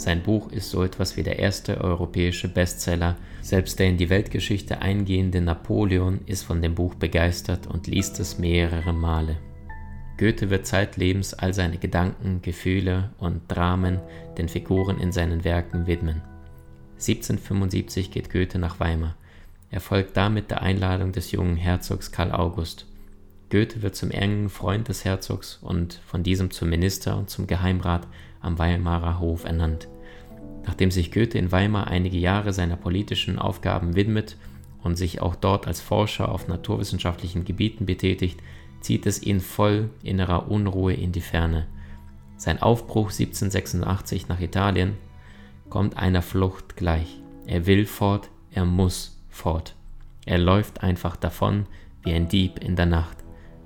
Sein 0.00 0.22
Buch 0.22 0.50
ist 0.50 0.70
so 0.70 0.82
etwas 0.82 1.18
wie 1.18 1.22
der 1.22 1.40
erste 1.40 1.78
europäische 1.78 2.48
Bestseller. 2.48 3.16
Selbst 3.42 3.78
der 3.78 3.88
in 3.88 3.98
die 3.98 4.08
Weltgeschichte 4.08 4.80
eingehende 4.80 5.42
Napoleon 5.42 6.20
ist 6.24 6.42
von 6.42 6.62
dem 6.62 6.74
Buch 6.74 6.94
begeistert 6.94 7.66
und 7.66 7.86
liest 7.86 8.18
es 8.18 8.38
mehrere 8.38 8.94
Male. 8.94 9.36
Goethe 10.16 10.48
wird 10.48 10.66
zeitlebens 10.66 11.34
all 11.34 11.52
seine 11.52 11.76
Gedanken, 11.76 12.40
Gefühle 12.40 13.10
und 13.18 13.42
Dramen 13.48 13.98
den 14.38 14.48
Figuren 14.48 14.98
in 14.98 15.12
seinen 15.12 15.44
Werken 15.44 15.86
widmen. 15.86 16.22
1775 16.94 18.10
geht 18.10 18.30
Goethe 18.30 18.58
nach 18.58 18.80
Weimar. 18.80 19.16
Er 19.70 19.80
folgt 19.80 20.16
damit 20.16 20.50
der 20.50 20.62
Einladung 20.62 21.12
des 21.12 21.30
jungen 21.30 21.56
Herzogs 21.56 22.10
Karl 22.10 22.32
August. 22.32 22.86
Goethe 23.50 23.82
wird 23.82 23.96
zum 23.96 24.10
engen 24.10 24.48
Freund 24.48 24.88
des 24.88 25.04
Herzogs 25.04 25.58
und 25.60 26.00
von 26.06 26.22
diesem 26.22 26.50
zum 26.52 26.70
Minister 26.70 27.18
und 27.18 27.28
zum 27.28 27.46
Geheimrat 27.46 28.06
am 28.40 28.58
Weimarer 28.58 29.18
Hof 29.18 29.44
ernannt. 29.44 29.88
Nachdem 30.66 30.90
sich 30.90 31.10
Goethe 31.10 31.38
in 31.38 31.52
Weimar 31.52 31.86
einige 31.86 32.18
Jahre 32.18 32.52
seiner 32.52 32.76
politischen 32.76 33.38
Aufgaben 33.38 33.96
widmet 33.96 34.36
und 34.82 34.96
sich 34.96 35.20
auch 35.20 35.34
dort 35.34 35.66
als 35.66 35.80
Forscher 35.80 36.30
auf 36.30 36.48
naturwissenschaftlichen 36.48 37.44
Gebieten 37.44 37.86
betätigt, 37.86 38.40
zieht 38.80 39.06
es 39.06 39.22
ihn 39.22 39.40
voll 39.40 39.90
innerer 40.02 40.50
Unruhe 40.50 40.94
in 40.94 41.12
die 41.12 41.20
Ferne. 41.20 41.66
Sein 42.36 42.62
Aufbruch 42.62 43.10
1786 43.10 44.28
nach 44.28 44.40
Italien 44.40 44.96
kommt 45.68 45.96
einer 45.96 46.22
Flucht 46.22 46.76
gleich. 46.76 47.20
Er 47.46 47.66
will 47.66 47.86
fort, 47.86 48.30
er 48.50 48.64
muss 48.64 49.18
fort. 49.28 49.74
Er 50.24 50.38
läuft 50.38 50.82
einfach 50.82 51.16
davon 51.16 51.66
wie 52.02 52.12
ein 52.12 52.28
Dieb 52.28 52.58
in 52.58 52.76
der 52.76 52.86
Nacht. 52.86 53.16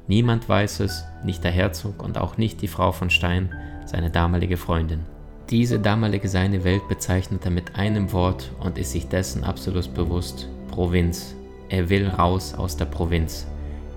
Niemand 0.07 0.49
weiß 0.49 0.81
es, 0.81 1.05
nicht 1.25 1.45
der 1.45 1.51
Herzog 1.51 2.03
und 2.03 2.19
auch 2.19 2.37
nicht 2.37 2.63
die 2.63 2.69
Frau 2.69 2.93
von 2.93 3.11
Stein, 3.11 3.55
seine 3.87 4.11
damalige 4.11 4.57
Freundin. 4.57 5.01
Diese 5.51 5.79
damalige 5.79 6.29
seine 6.29 6.65
Welt 6.65 6.89
bezeichnet 6.89 7.45
er 7.45 7.51
mit 7.51 7.77
einem 7.77 8.13
Wort 8.13 8.51
und 8.61 8.79
ist 8.79 8.93
sich 8.93 9.09
dessen 9.09 9.45
absolut 9.45 9.93
bewusst, 9.95 10.49
Provinz. 10.71 11.35
Er 11.69 11.91
will 11.91 12.09
raus 12.09 12.55
aus 12.55 12.77
der 12.77 12.87
Provinz. 12.87 13.47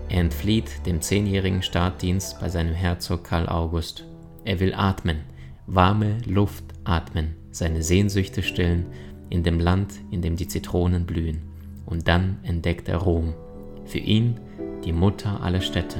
Er 0.10 0.22
entflieht 0.22 0.86
dem 0.86 1.02
zehnjährigen 1.02 1.62
Startdienst 1.62 2.40
bei 2.40 2.50
seinem 2.50 2.74
Herzog 2.74 3.24
Karl 3.24 3.48
August. 3.48 4.06
Er 4.46 4.60
will 4.60 4.74
atmen, 4.74 5.20
warme 5.68 6.18
Luft 6.26 6.64
atmen, 6.84 7.36
seine 7.52 7.84
Sehnsüchte 7.84 8.44
stillen, 8.44 8.86
in 9.30 9.44
dem 9.44 9.60
Land, 9.60 9.94
in 10.12 10.22
dem 10.22 10.36
die 10.36 10.48
Zitronen 10.48 11.06
blühen. 11.06 11.42
Und 11.86 12.08
dann 12.08 12.40
entdeckt 12.44 12.88
er 12.88 12.98
Rom. 12.98 13.34
Für 13.86 14.00
ihn 14.00 14.40
die 14.84 14.94
Mutter 14.94 15.42
aller 15.42 15.62
Städte. 15.62 16.00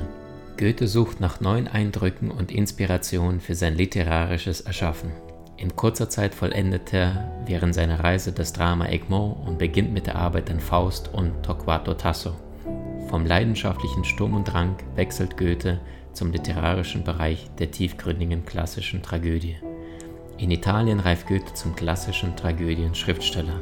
Goethe 0.58 0.88
sucht 0.88 1.20
nach 1.20 1.40
neuen 1.40 1.68
Eindrücken 1.68 2.32
und 2.32 2.52
Inspirationen 2.52 3.42
für 3.42 3.54
sein 3.54 3.76
literarisches 3.76 4.62
Erschaffen. 4.62 5.12
In 5.56 5.76
kurzer 5.76 6.10
Zeit 6.10 6.34
vollendet 6.34 6.94
er 6.94 7.32
während 7.46 7.76
seiner 7.76 8.00
Reise 8.00 8.32
das 8.32 8.54
Drama 8.54 8.88
Egmont 8.88 9.48
und 9.48 9.60
beginnt 9.60 9.94
mit 9.94 10.08
der 10.08 10.16
Arbeit 10.16 10.50
an 10.50 10.60
Faust 10.60 11.14
und 11.14 11.44
Torquato 11.44 11.94
Tasso. 11.94 12.36
Vom 13.08 13.26
leidenschaftlichen 13.26 14.04
Sturm 14.04 14.34
und 14.34 14.46
Drang 14.46 14.76
wechselt 14.96 15.38
Goethe 15.38 15.80
zum 16.14 16.32
literarischen 16.32 17.04
Bereich 17.04 17.50
der 17.60 17.70
tiefgründigen 17.70 18.44
klassischen 18.46 19.04
Tragödie. 19.04 19.58
In 20.40 20.50
Italien 20.50 21.00
reift 21.00 21.28
Goethe 21.28 21.54
zum 21.54 21.76
klassischen 21.76 22.36
Tragödien-Schriftsteller. 22.36 23.62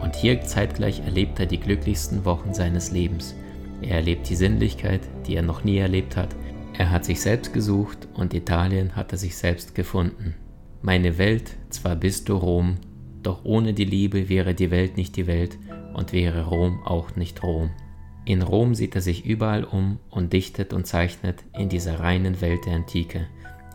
Und 0.00 0.14
hier 0.14 0.40
zeitgleich 0.42 1.00
erlebt 1.00 1.40
er 1.40 1.46
die 1.46 1.60
glücklichsten 1.60 2.24
Wochen 2.24 2.54
seines 2.54 2.92
Lebens, 2.92 3.34
er 3.82 3.96
erlebt 3.96 4.28
die 4.28 4.36
Sinnlichkeit, 4.36 5.00
die 5.26 5.36
er 5.36 5.42
noch 5.42 5.64
nie 5.64 5.78
erlebt 5.78 6.16
hat. 6.16 6.34
Er 6.76 6.90
hat 6.90 7.04
sich 7.04 7.20
selbst 7.20 7.52
gesucht 7.52 8.08
und 8.14 8.34
Italien 8.34 8.96
hat 8.96 9.12
er 9.12 9.18
sich 9.18 9.36
selbst 9.36 9.74
gefunden. 9.74 10.34
Meine 10.80 11.18
Welt, 11.18 11.56
zwar 11.70 11.96
bist 11.96 12.28
du 12.28 12.36
Rom, 12.36 12.76
doch 13.22 13.44
ohne 13.44 13.72
die 13.74 13.84
Liebe 13.84 14.28
wäre 14.28 14.54
die 14.54 14.70
Welt 14.70 14.96
nicht 14.96 15.16
die 15.16 15.26
Welt 15.26 15.58
und 15.94 16.12
wäre 16.12 16.46
Rom 16.46 16.80
auch 16.84 17.14
nicht 17.14 17.42
Rom. 17.42 17.70
In 18.24 18.42
Rom 18.42 18.74
sieht 18.74 18.94
er 18.94 19.00
sich 19.00 19.26
überall 19.26 19.64
um 19.64 19.98
und 20.10 20.32
dichtet 20.32 20.72
und 20.72 20.86
zeichnet 20.86 21.42
in 21.58 21.68
dieser 21.68 22.00
reinen 22.00 22.40
Welt 22.40 22.66
der 22.66 22.74
Antike. 22.74 23.26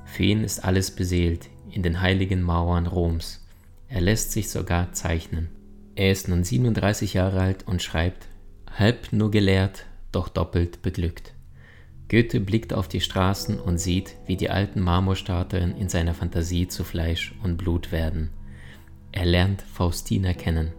Für 0.05 0.23
ihn 0.23 0.43
ist 0.43 0.63
alles 0.63 0.91
beseelt 0.91 1.49
in 1.69 1.83
den 1.83 2.01
heiligen 2.01 2.41
Mauern 2.41 2.87
Roms. 2.87 3.45
Er 3.89 4.01
lässt 4.01 4.31
sich 4.31 4.49
sogar 4.49 4.93
zeichnen. 4.93 5.49
Er 5.95 6.11
ist 6.11 6.27
nun 6.27 6.43
37 6.43 7.13
Jahre 7.13 7.41
alt 7.41 7.67
und 7.67 7.81
schreibt, 7.81 8.27
halb 8.71 9.11
nur 9.11 9.31
gelehrt, 9.31 9.85
doch 10.17 10.29
doppelt 10.29 10.81
beglückt. 10.81 11.33
Goethe 12.09 12.39
blickt 12.39 12.73
auf 12.73 12.87
die 12.87 13.01
Straßen 13.01 13.59
und 13.59 13.77
sieht, 13.77 14.15
wie 14.25 14.35
die 14.35 14.49
alten 14.49 14.81
Marmorstatuen 14.81 15.77
in 15.77 15.89
seiner 15.89 16.15
Fantasie 16.15 16.67
zu 16.67 16.83
Fleisch 16.83 17.35
und 17.43 17.57
Blut 17.57 17.91
werden. 17.91 18.31
Er 19.11 19.25
lernt 19.25 19.61
Faustina 19.61 20.33
kennen, 20.33 20.71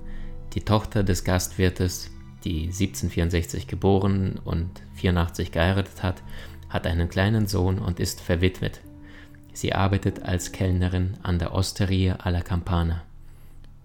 die 0.55 0.63
Tochter 0.63 1.05
des 1.05 1.23
Gastwirtes, 1.23 2.11
die 2.45 2.63
1764 2.63 3.69
geboren 3.69 4.41
und 4.45 4.71
84 4.95 5.53
geheiratet 5.53 6.03
hat, 6.03 6.23
hat 6.69 6.87
einen 6.87 7.09
kleinen 7.09 7.47
Sohn 7.47 7.79
und 7.79 8.01
ist 8.01 8.21
verwitwet. 8.21 8.81
Sie 9.53 9.73
arbeitet 9.73 10.23
als 10.23 10.51
Kellnerin 10.51 11.15
an 11.23 11.39
der 11.39 11.55
Osteria 11.55 12.17
alla 12.17 12.41
Campana. 12.41 13.03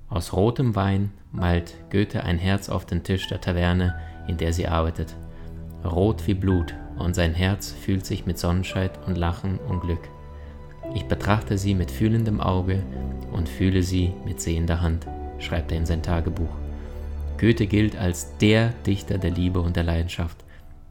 Aus 0.09 0.33
rotem 0.33 0.75
Wein 0.75 1.11
malt 1.31 1.75
Goethe 1.91 2.23
ein 2.23 2.39
Herz 2.39 2.69
auf 2.69 2.85
den 2.85 3.03
Tisch 3.03 3.27
der 3.27 3.41
Taverne, 3.41 3.95
in 4.27 4.37
der 4.37 4.53
sie 4.53 4.67
arbeitet 4.67 5.15
rot 5.85 6.27
wie 6.27 6.33
Blut, 6.33 6.73
und 6.97 7.15
sein 7.15 7.33
Herz 7.33 7.71
fühlt 7.71 8.05
sich 8.05 8.25
mit 8.25 8.37
Sonnenschein 8.37 8.91
und 9.07 9.17
Lachen 9.17 9.59
und 9.67 9.81
Glück. 9.81 10.09
Ich 10.93 11.05
betrachte 11.05 11.57
sie 11.57 11.73
mit 11.73 11.89
fühlendem 11.89 12.39
Auge 12.39 12.83
und 13.31 13.49
fühle 13.49 13.83
sie 13.83 14.11
mit 14.25 14.39
sehender 14.39 14.81
Hand, 14.81 15.07
schreibt 15.39 15.71
er 15.71 15.77
in 15.77 15.85
sein 15.85 16.03
Tagebuch. 16.03 16.53
Goethe 17.39 17.67
gilt 17.67 17.97
als 17.97 18.37
der 18.37 18.69
Dichter 18.85 19.17
der 19.17 19.31
Liebe 19.31 19.59
und 19.59 19.75
der 19.75 19.83
Leidenschaft, 19.83 20.37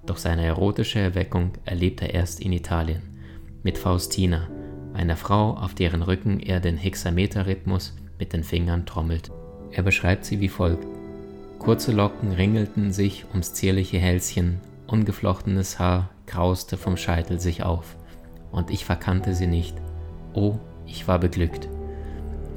doch 0.04 0.16
seine 0.16 0.44
erotische 0.44 0.98
Erweckung 0.98 1.52
erlebt 1.64 2.02
er 2.02 2.12
erst 2.12 2.40
in 2.40 2.52
Italien, 2.52 3.02
mit 3.62 3.78
Faustina, 3.78 4.48
einer 4.92 5.16
Frau, 5.16 5.54
auf 5.54 5.74
deren 5.74 6.02
Rücken 6.02 6.40
er 6.40 6.60
den 6.60 6.76
Hexameterrhythmus 6.76 7.94
mit 8.18 8.32
den 8.32 8.42
Fingern 8.42 8.86
trommelt. 8.86 9.30
Er 9.70 9.82
beschreibt 9.82 10.24
sie 10.24 10.40
wie 10.40 10.48
folgt. 10.48 10.86
Kurze 11.58 11.92
Locken 11.92 12.32
ringelten 12.32 12.92
sich 12.92 13.24
ums 13.30 13.54
zierliche 13.54 13.98
Hälschen 13.98 14.60
ungeflochtenes 14.92 15.78
Haar 15.78 16.10
krauste 16.26 16.76
vom 16.76 16.96
Scheitel 16.96 17.40
sich 17.40 17.64
auf, 17.64 17.96
und 18.52 18.70
ich 18.70 18.84
verkannte 18.84 19.34
sie 19.34 19.46
nicht. 19.46 19.74
Oh, 20.34 20.58
ich 20.86 21.08
war 21.08 21.18
beglückt. 21.18 21.68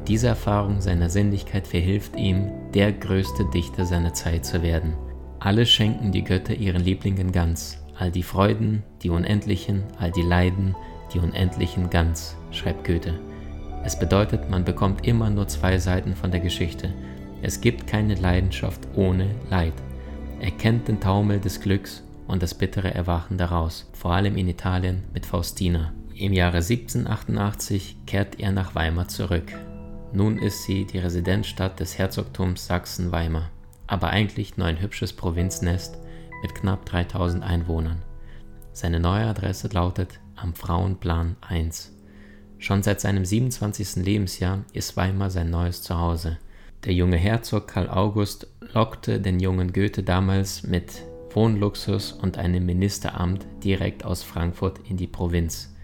Diese 0.07 0.27
Erfahrung 0.27 0.81
seiner 0.81 1.09
Sinnlichkeit 1.09 1.65
verhilft 1.65 2.15
ihm, 2.15 2.51
der 2.73 2.91
größte 2.91 3.45
Dichter 3.45 3.85
seiner 3.85 4.13
Zeit 4.13 4.45
zu 4.45 4.61
werden. 4.61 4.93
Alle 5.39 5.65
schenken 5.65 6.11
die 6.11 6.23
Götter 6.23 6.53
ihren 6.53 6.83
Lieblingen 6.83 7.31
ganz, 7.31 7.83
all 7.97 8.11
die 8.11 8.23
Freuden, 8.23 8.83
die 9.01 9.09
Unendlichen, 9.09 9.83
all 9.97 10.11
die 10.11 10.21
Leiden, 10.21 10.75
die 11.13 11.19
Unendlichen 11.19 11.89
ganz, 11.89 12.35
schreibt 12.51 12.85
Goethe. 12.85 13.19
Es 13.83 13.97
bedeutet, 13.97 14.49
man 14.49 14.65
bekommt 14.65 15.07
immer 15.07 15.29
nur 15.29 15.47
zwei 15.47 15.77
Seiten 15.77 16.15
von 16.15 16.31
der 16.31 16.39
Geschichte. 16.39 16.93
Es 17.41 17.61
gibt 17.61 17.87
keine 17.87 18.15
Leidenschaft 18.15 18.81
ohne 18.95 19.27
Leid. 19.49 19.73
Er 20.39 20.51
kennt 20.51 20.87
den 20.87 20.99
Taumel 20.99 21.39
des 21.39 21.61
Glücks 21.61 22.04
und 22.27 22.44
das 22.44 22.53
bittere 22.53 22.94
Erwachen 22.94 23.38
daraus, 23.38 23.89
vor 23.94 24.13
allem 24.13 24.38
in 24.38 24.48
Italien 24.48 25.03
mit 25.13 25.25
Faustina. 25.25 25.94
Im 26.15 26.34
Jahre 26.34 26.58
1788 26.58 27.98
kehrt 28.05 28.39
er 28.39 28.51
nach 28.51 28.74
Weimar 28.74 29.08
zurück. 29.08 29.51
Nun 30.13 30.38
ist 30.38 30.63
sie 30.63 30.86
die 30.86 31.00
Residenzstadt 31.00 31.79
des 31.79 31.98
Herzogtums 31.98 32.67
Sachsen-Weimar, 32.67 33.50
aber 33.88 34.10
eigentlich 34.10 34.55
nur 34.55 34.67
ein 34.67 34.79
hübsches 34.79 35.13
Provinznest 35.13 35.98
mit 36.41 36.55
knapp 36.55 36.86
3000 36.86 37.44
Einwohnern. 37.44 38.01
Seine 38.72 39.00
neue 39.00 39.25
Adresse 39.25 39.67
lautet 39.70 40.20
am 40.36 40.53
Frauenplan 40.53 41.36
1. 41.41 41.91
Schon 42.60 42.84
seit 42.84 43.01
seinem 43.01 43.25
27. 43.25 43.98
Lebensjahr 44.03 44.63
ist 44.74 44.96
Weimar 44.96 45.29
sein 45.29 45.50
neues 45.50 45.82
Zuhause. 45.82 46.38
Der 46.86 46.94
junge 46.94 47.17
Herzog 47.17 47.67
Karl 47.67 47.89
August 47.89 48.48
lockte 48.74 49.20
den 49.20 49.39
jungen 49.39 49.74
Goethe 49.74 50.03
damals 50.03 50.63
mit 50.63 51.03
Wohnluxus 51.35 52.11
und 52.13 52.37
einem 52.37 52.65
Ministeramt 52.65 53.45
direkt 53.63 54.05
aus 54.05 54.23
Frankfurt 54.23 54.79
in 54.89 54.97
die 54.97 55.07
Provinz. 55.07 55.75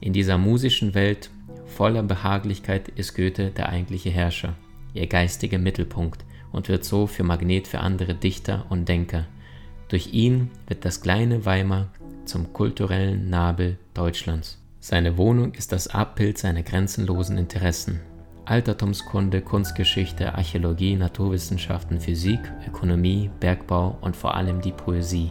In 0.00 0.12
dieser 0.12 0.38
musischen 0.38 0.94
Welt 0.94 1.30
voller 1.66 2.02
Behaglichkeit 2.02 2.88
ist 2.88 3.14
Goethe 3.14 3.50
der 3.50 3.68
eigentliche 3.68 4.10
Herrscher, 4.10 4.54
ihr 4.92 5.06
geistiger 5.06 5.58
Mittelpunkt 5.58 6.24
und 6.52 6.68
wird 6.68 6.84
so 6.84 7.06
für 7.06 7.22
Magnet 7.22 7.68
für 7.68 7.80
andere 7.80 8.14
Dichter 8.14 8.66
und 8.68 8.88
Denker. 8.88 9.26
Durch 9.88 10.12
ihn 10.12 10.50
wird 10.66 10.84
das 10.84 11.00
kleine 11.00 11.44
Weimar 11.44 11.88
zum 12.24 12.52
kulturellen 12.52 13.30
Nabel 13.30 13.78
Deutschlands. 13.94 14.58
Seine 14.80 15.16
Wohnung 15.18 15.52
ist 15.54 15.72
das 15.72 15.88
Abbild 15.88 16.38
seiner 16.38 16.62
grenzenlosen 16.62 17.38
Interessen. 17.38 18.00
Altertumskunde, 18.50 19.42
Kunstgeschichte, 19.42 20.34
Archäologie, 20.34 20.96
Naturwissenschaften, 20.96 22.00
Physik, 22.00 22.40
Ökonomie, 22.66 23.30
Bergbau 23.38 23.96
und 24.00 24.16
vor 24.16 24.34
allem 24.34 24.60
die 24.60 24.72
Poesie. 24.72 25.30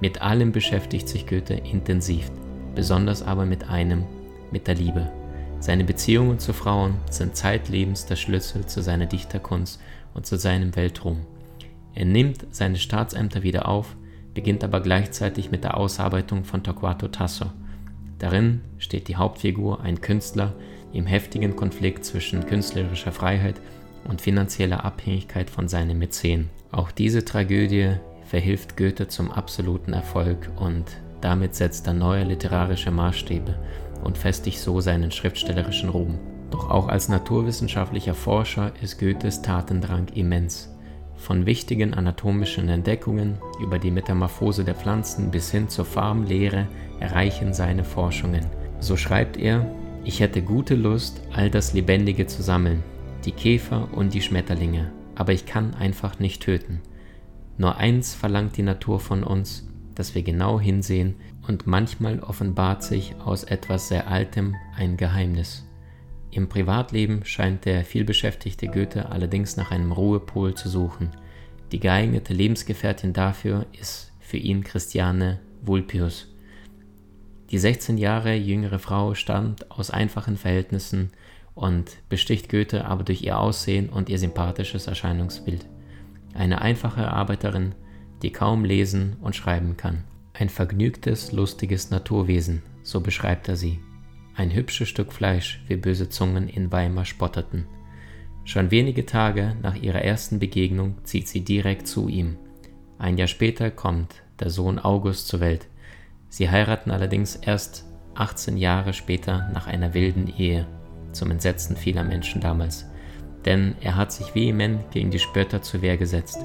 Mit 0.00 0.22
allem 0.22 0.52
beschäftigt 0.52 1.08
sich 1.08 1.26
Goethe 1.26 1.54
intensiv, 1.54 2.30
besonders 2.76 3.22
aber 3.22 3.44
mit 3.44 3.68
einem, 3.68 4.04
mit 4.52 4.68
der 4.68 4.76
Liebe. 4.76 5.10
Seine 5.58 5.82
Beziehungen 5.82 6.38
zu 6.38 6.52
Frauen 6.52 6.94
sind 7.10 7.34
zeitlebens 7.34 8.06
der 8.06 8.14
Schlüssel 8.14 8.64
zu 8.66 8.82
seiner 8.82 9.06
Dichterkunst 9.06 9.80
und 10.14 10.24
zu 10.24 10.36
seinem 10.36 10.76
Weltruhm. 10.76 11.26
Er 11.92 12.04
nimmt 12.04 12.46
seine 12.52 12.76
Staatsämter 12.76 13.42
wieder 13.42 13.66
auf, 13.66 13.96
beginnt 14.32 14.62
aber 14.62 14.80
gleichzeitig 14.80 15.50
mit 15.50 15.64
der 15.64 15.76
Ausarbeitung 15.76 16.44
von 16.44 16.62
Torquato 16.62 17.08
Tasso. 17.08 17.46
Darin 18.20 18.60
steht 18.78 19.08
die 19.08 19.16
Hauptfigur, 19.16 19.80
ein 19.80 20.00
Künstler, 20.00 20.54
im 20.94 21.06
heftigen 21.06 21.56
Konflikt 21.56 22.04
zwischen 22.04 22.46
künstlerischer 22.46 23.12
Freiheit 23.12 23.56
und 24.08 24.20
finanzieller 24.20 24.84
Abhängigkeit 24.84 25.50
von 25.50 25.68
seinem 25.68 25.98
Mäzen. 25.98 26.50
Auch 26.72 26.90
diese 26.90 27.24
Tragödie 27.24 27.96
verhilft 28.24 28.76
Goethe 28.76 29.08
zum 29.08 29.30
absoluten 29.30 29.92
Erfolg 29.92 30.50
und 30.56 30.84
damit 31.20 31.54
setzt 31.54 31.86
er 31.86 31.94
neue 31.94 32.24
literarische 32.24 32.90
Maßstäbe 32.90 33.54
und 34.02 34.18
festigt 34.18 34.58
so 34.58 34.80
seinen 34.80 35.10
schriftstellerischen 35.10 35.88
Ruhm. 35.88 36.18
Doch 36.50 36.70
auch 36.70 36.88
als 36.88 37.08
naturwissenschaftlicher 37.08 38.14
Forscher 38.14 38.72
ist 38.82 38.98
Goethes 38.98 39.42
Tatendrang 39.42 40.08
immens. 40.14 40.70
Von 41.16 41.46
wichtigen 41.46 41.94
anatomischen 41.94 42.68
Entdeckungen 42.68 43.38
über 43.60 43.78
die 43.78 43.90
Metamorphose 43.90 44.64
der 44.64 44.74
Pflanzen 44.74 45.30
bis 45.30 45.50
hin 45.50 45.68
zur 45.68 45.84
Farbenlehre 45.84 46.66
erreichen 47.00 47.54
seine 47.54 47.84
Forschungen. 47.84 48.44
So 48.80 48.96
schreibt 48.96 49.38
er, 49.38 49.66
ich 50.04 50.20
hätte 50.20 50.42
gute 50.42 50.74
Lust, 50.74 51.22
all 51.32 51.50
das 51.50 51.72
Lebendige 51.72 52.26
zu 52.26 52.42
sammeln, 52.42 52.82
die 53.24 53.32
Käfer 53.32 53.88
und 53.92 54.12
die 54.12 54.20
Schmetterlinge, 54.20 54.92
aber 55.14 55.32
ich 55.32 55.46
kann 55.46 55.74
einfach 55.74 56.18
nicht 56.18 56.42
töten. 56.42 56.80
Nur 57.56 57.78
eins 57.78 58.14
verlangt 58.14 58.56
die 58.56 58.62
Natur 58.62 59.00
von 59.00 59.24
uns, 59.24 59.66
dass 59.94 60.14
wir 60.14 60.22
genau 60.22 60.60
hinsehen 60.60 61.14
und 61.46 61.66
manchmal 61.66 62.20
offenbart 62.20 62.82
sich 62.82 63.14
aus 63.24 63.44
etwas 63.44 63.88
sehr 63.88 64.08
Altem 64.08 64.54
ein 64.76 64.96
Geheimnis. 64.96 65.66
Im 66.30 66.48
Privatleben 66.48 67.24
scheint 67.24 67.64
der 67.64 67.84
vielbeschäftigte 67.84 68.66
Goethe 68.66 69.08
allerdings 69.08 69.56
nach 69.56 69.70
einem 69.70 69.92
Ruhepol 69.92 70.54
zu 70.54 70.68
suchen. 70.68 71.10
Die 71.70 71.80
geeignete 71.80 72.34
Lebensgefährtin 72.34 73.12
dafür 73.12 73.66
ist 73.80 74.12
für 74.18 74.36
ihn 74.36 74.64
Christiane 74.64 75.40
Vulpius. 75.62 76.33
Die 77.54 77.58
16 77.58 77.98
Jahre 77.98 78.34
jüngere 78.34 78.80
Frau 78.80 79.14
stammt 79.14 79.70
aus 79.70 79.92
einfachen 79.92 80.36
Verhältnissen 80.36 81.12
und 81.54 81.98
besticht 82.08 82.48
Goethe 82.48 82.84
aber 82.84 83.04
durch 83.04 83.22
ihr 83.22 83.38
Aussehen 83.38 83.90
und 83.90 84.08
ihr 84.08 84.18
sympathisches 84.18 84.88
Erscheinungsbild. 84.88 85.64
Eine 86.34 86.62
einfache 86.62 87.12
Arbeiterin, 87.12 87.76
die 88.22 88.32
kaum 88.32 88.64
lesen 88.64 89.18
und 89.20 89.36
schreiben 89.36 89.76
kann. 89.76 90.02
Ein 90.32 90.48
vergnügtes, 90.48 91.30
lustiges 91.30 91.90
Naturwesen, 91.90 92.64
so 92.82 93.00
beschreibt 93.00 93.48
er 93.48 93.54
sie 93.54 93.78
ein 94.34 94.52
hübsches 94.52 94.88
Stück 94.88 95.12
Fleisch, 95.12 95.62
wie 95.68 95.76
böse 95.76 96.08
Zungen 96.08 96.48
in 96.48 96.72
Weimar 96.72 97.04
spotteten. 97.04 97.66
Schon 98.44 98.72
wenige 98.72 99.06
Tage 99.06 99.54
nach 99.62 99.76
ihrer 99.76 100.02
ersten 100.02 100.40
Begegnung 100.40 100.96
zieht 101.04 101.28
sie 101.28 101.42
direkt 101.42 101.86
zu 101.86 102.08
ihm. 102.08 102.36
Ein 102.98 103.16
Jahr 103.16 103.28
später 103.28 103.70
kommt 103.70 104.24
der 104.40 104.50
Sohn 104.50 104.80
August 104.80 105.28
zur 105.28 105.38
Welt. 105.38 105.68
Sie 106.34 106.50
heiraten 106.50 106.90
allerdings 106.90 107.36
erst 107.36 107.84
18 108.16 108.56
Jahre 108.56 108.92
später 108.92 109.48
nach 109.54 109.68
einer 109.68 109.94
wilden 109.94 110.26
Ehe, 110.26 110.66
zum 111.12 111.30
Entsetzen 111.30 111.76
vieler 111.76 112.02
Menschen 112.02 112.40
damals. 112.40 112.86
Denn 113.44 113.76
er 113.80 113.94
hat 113.94 114.10
sich 114.10 114.34
vehement 114.34 114.90
gegen 114.90 115.12
die 115.12 115.20
Spötter 115.20 115.62
zur 115.62 115.80
Wehr 115.80 115.96
gesetzt. 115.96 116.44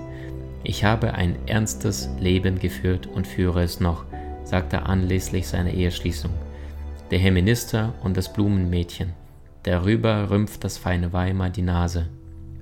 Ich 0.63 0.83
habe 0.83 1.15
ein 1.15 1.47
ernstes 1.47 2.07
Leben 2.19 2.59
geführt 2.59 3.07
und 3.07 3.25
führe 3.25 3.63
es 3.63 3.79
noch, 3.79 4.05
sagt 4.43 4.73
er 4.73 4.85
anlässlich 4.85 5.47
seiner 5.47 5.73
Eheschließung 5.73 6.33
der 7.09 7.17
Herr 7.17 7.31
Minister 7.31 7.95
und 8.03 8.15
das 8.17 8.31
Blumenmädchen. 8.31 9.13
Darüber 9.63 10.29
rümpft 10.29 10.63
das 10.63 10.77
feine 10.77 11.11
Weimar 11.11 11.49
die 11.49 11.63
Nase. 11.63 12.07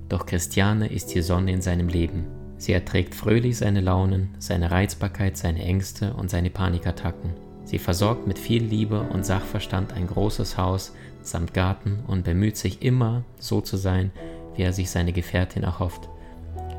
Doch 0.08 0.24
Christiane 0.24 0.86
ist 0.86 1.14
die 1.14 1.20
Sonne 1.20 1.52
in 1.52 1.60
seinem 1.60 1.88
Leben. 1.88 2.37
Sie 2.58 2.72
erträgt 2.72 3.14
fröhlich 3.14 3.56
seine 3.56 3.80
Launen, 3.80 4.34
seine 4.38 4.70
Reizbarkeit, 4.70 5.36
seine 5.36 5.64
Ängste 5.64 6.12
und 6.14 6.28
seine 6.28 6.50
Panikattacken. 6.50 7.30
Sie 7.64 7.78
versorgt 7.78 8.26
mit 8.26 8.38
viel 8.38 8.62
Liebe 8.62 9.00
und 9.00 9.24
Sachverstand 9.24 9.92
ein 9.92 10.06
großes 10.06 10.58
Haus 10.58 10.92
samt 11.22 11.54
Garten 11.54 12.00
und 12.06 12.24
bemüht 12.24 12.56
sich 12.56 12.82
immer, 12.82 13.24
so 13.38 13.60
zu 13.60 13.76
sein, 13.76 14.10
wie 14.56 14.62
er 14.62 14.72
sich 14.72 14.90
seine 14.90 15.12
Gefährtin 15.12 15.62
erhofft. 15.62 16.08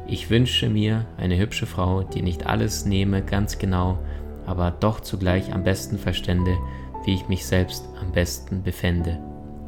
Ich 0.08 0.30
wünsche 0.30 0.70
mir 0.70 1.06
eine 1.18 1.38
hübsche 1.38 1.66
Frau, 1.68 2.04
die 2.04 2.22
nicht 2.22 2.48
alles 2.48 2.86
nehme 2.86 3.22
ganz 3.22 3.60
genau, 3.60 4.00
aber 4.46 4.72
doch 4.72 5.02
zugleich 5.02 5.54
am 5.54 5.64
besten 5.64 6.00
verstände, 6.00 6.58
wie 7.06 7.14
ich 7.14 7.28
mich 7.28 7.46
selbst 7.46 7.88
am 8.02 8.12
besten 8.12 8.64
befände, 8.64 9.20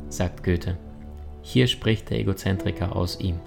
sagt 0.10 0.43
Goethe. 0.43 0.78
Hier 1.43 1.67
spricht 1.67 2.10
der 2.10 2.19
Egozentriker 2.19 2.95
aus 2.95 3.19
ihm. 3.19 3.39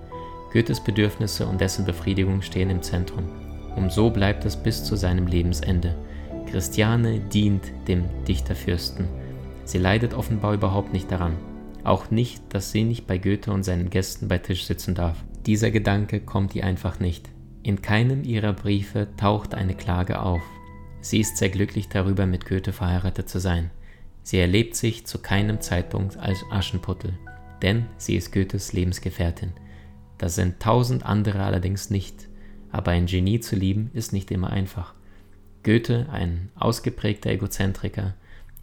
Goethes 0.54 0.78
Bedürfnisse 0.78 1.48
und 1.48 1.60
dessen 1.60 1.84
Befriedigung 1.84 2.40
stehen 2.40 2.70
im 2.70 2.80
Zentrum. 2.80 3.28
Und 3.74 3.90
so 3.90 4.08
bleibt 4.08 4.44
es 4.44 4.56
bis 4.56 4.84
zu 4.84 4.94
seinem 4.94 5.26
Lebensende. 5.26 5.96
Christiane 6.48 7.18
dient 7.18 7.72
dem 7.88 8.04
Dichterfürsten. 8.28 9.08
Sie 9.64 9.78
leidet 9.78 10.14
offenbar 10.14 10.54
überhaupt 10.54 10.92
nicht 10.92 11.10
daran. 11.10 11.36
Auch 11.82 12.12
nicht, 12.12 12.40
dass 12.50 12.70
sie 12.70 12.84
nicht 12.84 13.08
bei 13.08 13.18
Goethe 13.18 13.50
und 13.50 13.64
seinen 13.64 13.90
Gästen 13.90 14.28
bei 14.28 14.38
Tisch 14.38 14.64
sitzen 14.64 14.94
darf. 14.94 15.24
Dieser 15.44 15.72
Gedanke 15.72 16.20
kommt 16.20 16.54
ihr 16.54 16.64
einfach 16.64 17.00
nicht. 17.00 17.28
In 17.64 17.82
keinem 17.82 18.22
ihrer 18.22 18.52
Briefe 18.52 19.08
taucht 19.16 19.54
eine 19.54 19.74
Klage 19.74 20.20
auf. 20.20 20.42
Sie 21.00 21.18
ist 21.18 21.36
sehr 21.36 21.50
glücklich 21.50 21.88
darüber, 21.88 22.26
mit 22.26 22.46
Goethe 22.46 22.72
verheiratet 22.72 23.28
zu 23.28 23.40
sein. 23.40 23.72
Sie 24.22 24.38
erlebt 24.38 24.76
sich 24.76 25.04
zu 25.04 25.18
keinem 25.18 25.60
Zeitpunkt 25.60 26.16
als 26.16 26.44
Aschenputtel, 26.48 27.18
denn 27.60 27.86
sie 27.96 28.14
ist 28.14 28.32
Goethes 28.32 28.72
Lebensgefährtin. 28.72 29.52
Das 30.18 30.34
sind 30.34 30.60
tausend 30.60 31.04
andere 31.04 31.42
allerdings 31.42 31.90
nicht, 31.90 32.28
aber 32.70 32.92
ein 32.92 33.06
Genie 33.06 33.40
zu 33.40 33.56
lieben 33.56 33.90
ist 33.94 34.12
nicht 34.12 34.30
immer 34.30 34.50
einfach. 34.50 34.94
Goethe, 35.62 36.06
ein 36.10 36.50
ausgeprägter 36.56 37.30
Egozentriker, 37.30 38.14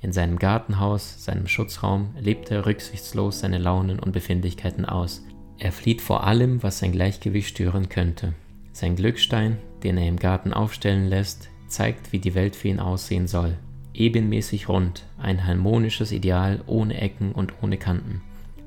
in 0.01 0.11
seinem 0.11 0.39
Gartenhaus, 0.39 1.23
seinem 1.23 1.47
Schutzraum, 1.47 2.15
lebt 2.19 2.49
er 2.49 2.65
rücksichtslos 2.65 3.39
seine 3.39 3.59
Launen 3.59 3.99
und 3.99 4.13
Befindlichkeiten 4.13 4.85
aus. 4.85 5.23
Er 5.59 5.71
flieht 5.71 6.01
vor 6.01 6.25
allem, 6.25 6.63
was 6.63 6.79
sein 6.79 6.91
Gleichgewicht 6.91 7.49
stören 7.49 7.87
könnte. 7.87 8.33
Sein 8.73 8.95
Glückstein, 8.95 9.57
den 9.83 9.97
er 9.97 10.07
im 10.07 10.17
Garten 10.17 10.53
aufstellen 10.53 11.07
lässt, 11.07 11.49
zeigt, 11.67 12.11
wie 12.11 12.19
die 12.19 12.33
Welt 12.33 12.55
für 12.55 12.69
ihn 12.69 12.79
aussehen 12.79 13.27
soll. 13.27 13.57
Ebenmäßig 13.93 14.69
rund, 14.69 15.05
ein 15.19 15.45
harmonisches 15.45 16.11
Ideal 16.11 16.61
ohne 16.65 16.99
Ecken 16.99 17.31
und 17.31 17.53
ohne 17.61 17.77
Kanten. 17.77 18.21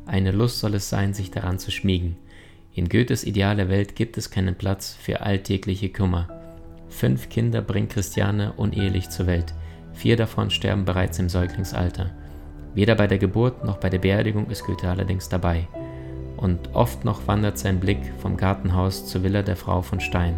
Eine 0.06 0.30
Lust 0.30 0.60
soll 0.60 0.74
es 0.74 0.88
sein, 0.88 1.14
sich 1.14 1.30
daran 1.30 1.58
zu 1.58 1.70
schmiegen. 1.70 2.16
In 2.74 2.88
Goethes 2.88 3.24
idealer 3.24 3.68
Welt 3.68 3.96
gibt 3.96 4.16
es 4.18 4.30
keinen 4.30 4.54
Platz 4.54 4.96
für 5.00 5.20
alltägliche 5.20 5.90
Kummer. 5.90 6.28
Fünf 6.88 7.28
Kinder 7.28 7.62
bringt 7.62 7.90
Christiane 7.90 8.52
unehelich 8.56 9.08
zur 9.10 9.26
Welt. 9.26 9.54
Vier 9.92 10.16
davon 10.16 10.50
sterben 10.50 10.84
bereits 10.84 11.18
im 11.18 11.28
Säuglingsalter. 11.28 12.10
Weder 12.74 12.96
bei 12.96 13.06
der 13.06 13.18
Geburt 13.18 13.64
noch 13.64 13.78
bei 13.78 13.88
der 13.88 14.00
Beerdigung 14.00 14.50
ist 14.50 14.64
Goethe 14.64 14.88
allerdings 14.88 15.28
dabei. 15.28 15.68
Und 16.36 16.74
oft 16.74 17.04
noch 17.04 17.26
wandert 17.28 17.58
sein 17.58 17.78
Blick 17.80 18.12
vom 18.18 18.36
Gartenhaus 18.36 19.06
zur 19.06 19.22
Villa 19.22 19.42
der 19.42 19.56
Frau 19.56 19.80
von 19.80 20.00
Stein, 20.00 20.34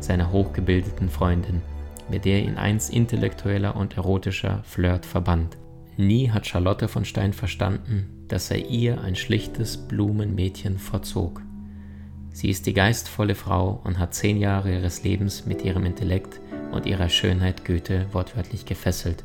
seiner 0.00 0.30
hochgebildeten 0.30 1.08
Freundin 1.08 1.62
mit 2.10 2.24
der 2.24 2.42
ihn 2.42 2.56
einst 2.56 2.92
intellektueller 2.92 3.76
und 3.76 3.96
erotischer 3.96 4.62
Flirt 4.64 5.06
verband. 5.06 5.56
Nie 5.96 6.30
hat 6.30 6.46
Charlotte 6.46 6.88
von 6.88 7.04
Stein 7.04 7.32
verstanden, 7.32 8.24
dass 8.28 8.50
er 8.50 8.68
ihr 8.68 9.00
ein 9.00 9.16
schlichtes 9.16 9.76
Blumenmädchen 9.76 10.78
vorzog. 10.78 11.42
Sie 12.40 12.48
ist 12.48 12.64
die 12.64 12.72
geistvolle 12.72 13.34
Frau 13.34 13.82
und 13.84 13.98
hat 13.98 14.14
zehn 14.14 14.38
Jahre 14.38 14.72
ihres 14.72 15.04
Lebens 15.04 15.44
mit 15.44 15.62
ihrem 15.62 15.84
Intellekt 15.84 16.40
und 16.72 16.86
ihrer 16.86 17.10
Schönheit 17.10 17.66
Goethe 17.66 18.06
wortwörtlich 18.12 18.64
gefesselt. 18.64 19.24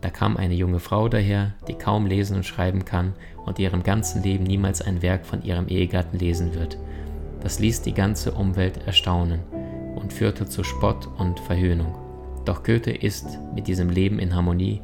Da 0.00 0.10
kam 0.10 0.36
eine 0.36 0.54
junge 0.54 0.80
Frau 0.80 1.08
daher, 1.08 1.54
die 1.68 1.74
kaum 1.74 2.06
lesen 2.06 2.34
und 2.38 2.44
schreiben 2.44 2.84
kann 2.84 3.12
und 3.46 3.60
ihrem 3.60 3.84
ganzen 3.84 4.24
Leben 4.24 4.42
niemals 4.42 4.82
ein 4.82 5.00
Werk 5.00 5.26
von 5.26 5.44
ihrem 5.44 5.68
Ehegatten 5.68 6.18
lesen 6.18 6.56
wird. 6.56 6.76
Das 7.40 7.60
ließ 7.60 7.82
die 7.82 7.94
ganze 7.94 8.32
Umwelt 8.32 8.84
erstaunen 8.84 9.38
und 9.94 10.12
führte 10.12 10.44
zu 10.46 10.64
Spott 10.64 11.06
und 11.18 11.38
Verhöhnung. 11.38 11.94
Doch 12.46 12.64
Goethe 12.64 12.90
ist 12.90 13.38
mit 13.54 13.68
diesem 13.68 13.90
Leben 13.90 14.18
in 14.18 14.34
Harmonie, 14.34 14.82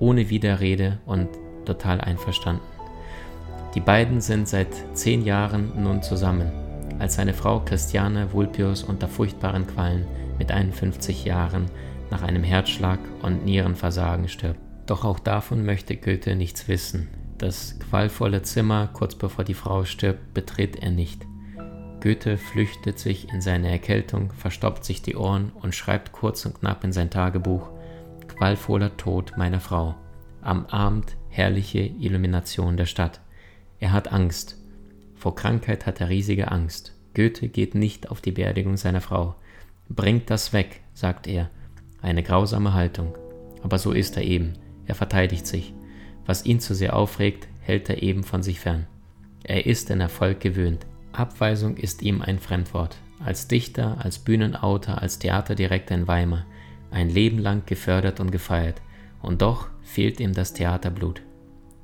ohne 0.00 0.28
Widerrede 0.28 0.98
und 1.06 1.30
total 1.64 1.98
einverstanden. 2.02 2.60
Die 3.74 3.80
beiden 3.80 4.20
sind 4.20 4.48
seit 4.48 4.68
zehn 4.92 5.24
Jahren 5.24 5.82
nun 5.82 6.02
zusammen, 6.02 6.52
als 7.00 7.14
seine 7.14 7.34
Frau 7.34 7.60
Christiane 7.60 8.32
Vulpius 8.32 8.84
unter 8.84 9.08
furchtbaren 9.08 9.66
Qualen 9.66 10.06
mit 10.38 10.52
51 10.52 11.24
Jahren 11.24 11.66
nach 12.10 12.22
einem 12.22 12.44
Herzschlag 12.44 12.98
und 13.22 13.44
Nierenversagen 13.44 14.28
stirbt. 14.28 14.60
Doch 14.86 15.04
auch 15.04 15.18
davon 15.18 15.64
möchte 15.64 15.96
Goethe 15.96 16.36
nichts 16.36 16.68
wissen. 16.68 17.08
Das 17.38 17.78
qualvolle 17.80 18.42
Zimmer 18.42 18.90
kurz 18.92 19.14
bevor 19.14 19.44
die 19.44 19.54
Frau 19.54 19.84
stirbt 19.84 20.34
betritt 20.34 20.76
er 20.76 20.90
nicht. 20.90 21.26
Goethe 22.00 22.38
flüchtet 22.38 22.98
sich 22.98 23.32
in 23.32 23.40
seine 23.40 23.70
Erkältung, 23.70 24.32
verstopft 24.32 24.84
sich 24.84 25.02
die 25.02 25.16
Ohren 25.16 25.52
und 25.54 25.74
schreibt 25.74 26.12
kurz 26.12 26.44
und 26.44 26.60
knapp 26.60 26.84
in 26.84 26.92
sein 26.92 27.10
Tagebuch 27.10 27.70
Qualvoller 28.28 28.96
Tod 28.96 29.34
meiner 29.36 29.60
Frau. 29.60 29.94
Am 30.42 30.66
Abend 30.66 31.16
herrliche 31.28 31.80
Illumination 31.80 32.76
der 32.76 32.86
Stadt. 32.86 33.20
Er 33.78 33.92
hat 33.92 34.12
Angst. 34.12 34.59
Vor 35.20 35.34
Krankheit 35.34 35.84
hat 35.84 36.00
er 36.00 36.08
riesige 36.08 36.50
Angst. 36.50 36.94
Goethe 37.14 37.48
geht 37.48 37.74
nicht 37.74 38.10
auf 38.10 38.22
die 38.22 38.32
Beerdigung 38.32 38.78
seiner 38.78 39.02
Frau. 39.02 39.34
Bringt 39.90 40.30
das 40.30 40.54
weg, 40.54 40.80
sagt 40.94 41.26
er. 41.26 41.50
Eine 42.00 42.22
grausame 42.22 42.72
Haltung. 42.72 43.14
Aber 43.62 43.78
so 43.78 43.92
ist 43.92 44.16
er 44.16 44.22
eben. 44.22 44.54
Er 44.86 44.94
verteidigt 44.94 45.46
sich. 45.46 45.74
Was 46.24 46.46
ihn 46.46 46.58
zu 46.58 46.74
sehr 46.74 46.96
aufregt, 46.96 47.48
hält 47.60 47.90
er 47.90 48.02
eben 48.02 48.24
von 48.24 48.42
sich 48.42 48.60
fern. 48.60 48.86
Er 49.44 49.66
ist 49.66 49.90
den 49.90 50.00
Erfolg 50.00 50.40
gewöhnt. 50.40 50.86
Abweisung 51.12 51.76
ist 51.76 52.00
ihm 52.00 52.22
ein 52.22 52.38
Fremdwort. 52.38 52.96
Als 53.22 53.46
Dichter, 53.46 54.02
als 54.02 54.20
Bühnenautor, 54.20 55.02
als 55.02 55.18
Theaterdirektor 55.18 55.98
in 55.98 56.08
Weimar, 56.08 56.46
ein 56.90 57.10
Leben 57.10 57.38
lang 57.38 57.66
gefördert 57.66 58.20
und 58.20 58.32
gefeiert. 58.32 58.80
Und 59.20 59.42
doch 59.42 59.68
fehlt 59.82 60.18
ihm 60.18 60.32
das 60.32 60.54
Theaterblut. 60.54 61.20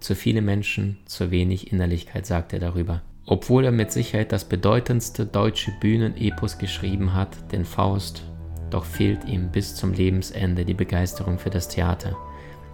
Zu 0.01 0.15
viele 0.15 0.41
Menschen, 0.41 0.97
zu 1.05 1.31
wenig 1.31 1.71
Innerlichkeit, 1.71 2.25
sagt 2.25 2.55
er 2.55 2.61
darüber. 2.61 3.03
Obwohl 3.27 3.65
er 3.65 3.73
mit 3.73 3.91
Sicherheit 3.91 4.31
das 4.31 4.45
bedeutendste 4.45 5.27
deutsche 5.27 5.73
Bühnenepos 5.81 6.59
geschrieben 6.59 7.13
hat, 7.13 7.53
den 7.53 7.65
Faust, 7.65 8.23
doch 8.71 8.85
fehlt 8.85 9.25
ihm 9.25 9.51
bis 9.51 9.75
zum 9.75 9.93
Lebensende 9.93 10.65
die 10.65 10.75
Begeisterung 10.75 11.39
für 11.39 11.51
das 11.51 11.69
Theater. 11.69 12.17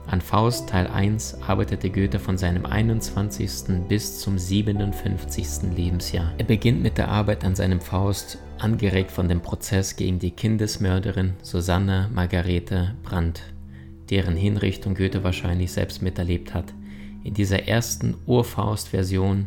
An 0.06 0.20
Faust 0.20 0.68
Teil 0.68 0.88
1 0.88 1.42
arbeitete 1.46 1.88
Goethe 1.88 2.18
von 2.18 2.36
seinem 2.36 2.66
21. 2.66 3.86
bis 3.88 4.20
zum 4.20 4.36
57. 4.36 5.74
Lebensjahr. 5.74 6.32
Er 6.36 6.44
beginnt 6.44 6.82
mit 6.82 6.98
der 6.98 7.08
Arbeit 7.08 7.44
an 7.44 7.54
seinem 7.54 7.80
Faust, 7.80 8.38
angeregt 8.58 9.10
von 9.10 9.28
dem 9.28 9.40
Prozess 9.40 9.96
gegen 9.96 10.18
die 10.18 10.32
Kindesmörderin 10.32 11.34
Susanne 11.42 12.10
Margarete 12.12 12.94
Brandt, 13.02 13.42
deren 14.10 14.36
Hinrichtung 14.36 14.96
Goethe 14.96 15.24
wahrscheinlich 15.24 15.72
selbst 15.72 16.02
miterlebt 16.02 16.52
hat. 16.52 16.74
In 17.24 17.34
dieser 17.34 17.68
ersten 17.68 18.16
Urfaust-Version 18.26 19.46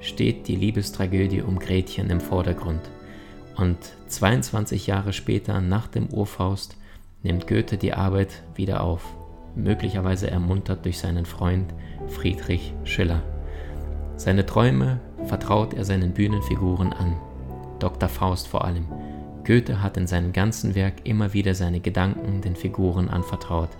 steht 0.00 0.48
die 0.48 0.56
Liebestragödie 0.56 1.42
um 1.42 1.58
Gretchen 1.58 2.10
im 2.10 2.20
Vordergrund. 2.20 2.80
Und 3.56 3.78
22 4.08 4.86
Jahre 4.86 5.12
später, 5.12 5.60
nach 5.60 5.86
dem 5.86 6.08
Urfaust, 6.08 6.76
nimmt 7.22 7.46
Goethe 7.46 7.76
die 7.76 7.92
Arbeit 7.92 8.42
wieder 8.54 8.82
auf, 8.82 9.04
möglicherweise 9.54 10.30
ermuntert 10.30 10.84
durch 10.84 10.98
seinen 10.98 11.26
Freund 11.26 11.74
Friedrich 12.08 12.72
Schiller. 12.84 13.22
Seine 14.16 14.46
Träume 14.46 15.00
vertraut 15.26 15.74
er 15.74 15.84
seinen 15.84 16.12
Bühnenfiguren 16.12 16.92
an, 16.92 17.16
Dr. 17.78 18.08
Faust 18.08 18.48
vor 18.48 18.64
allem. 18.64 18.86
Goethe 19.44 19.82
hat 19.82 19.96
in 19.96 20.06
seinem 20.06 20.32
ganzen 20.32 20.74
Werk 20.74 20.94
immer 21.04 21.32
wieder 21.32 21.54
seine 21.54 21.80
Gedanken 21.80 22.40
den 22.40 22.56
Figuren 22.56 23.08
anvertraut. 23.08 23.70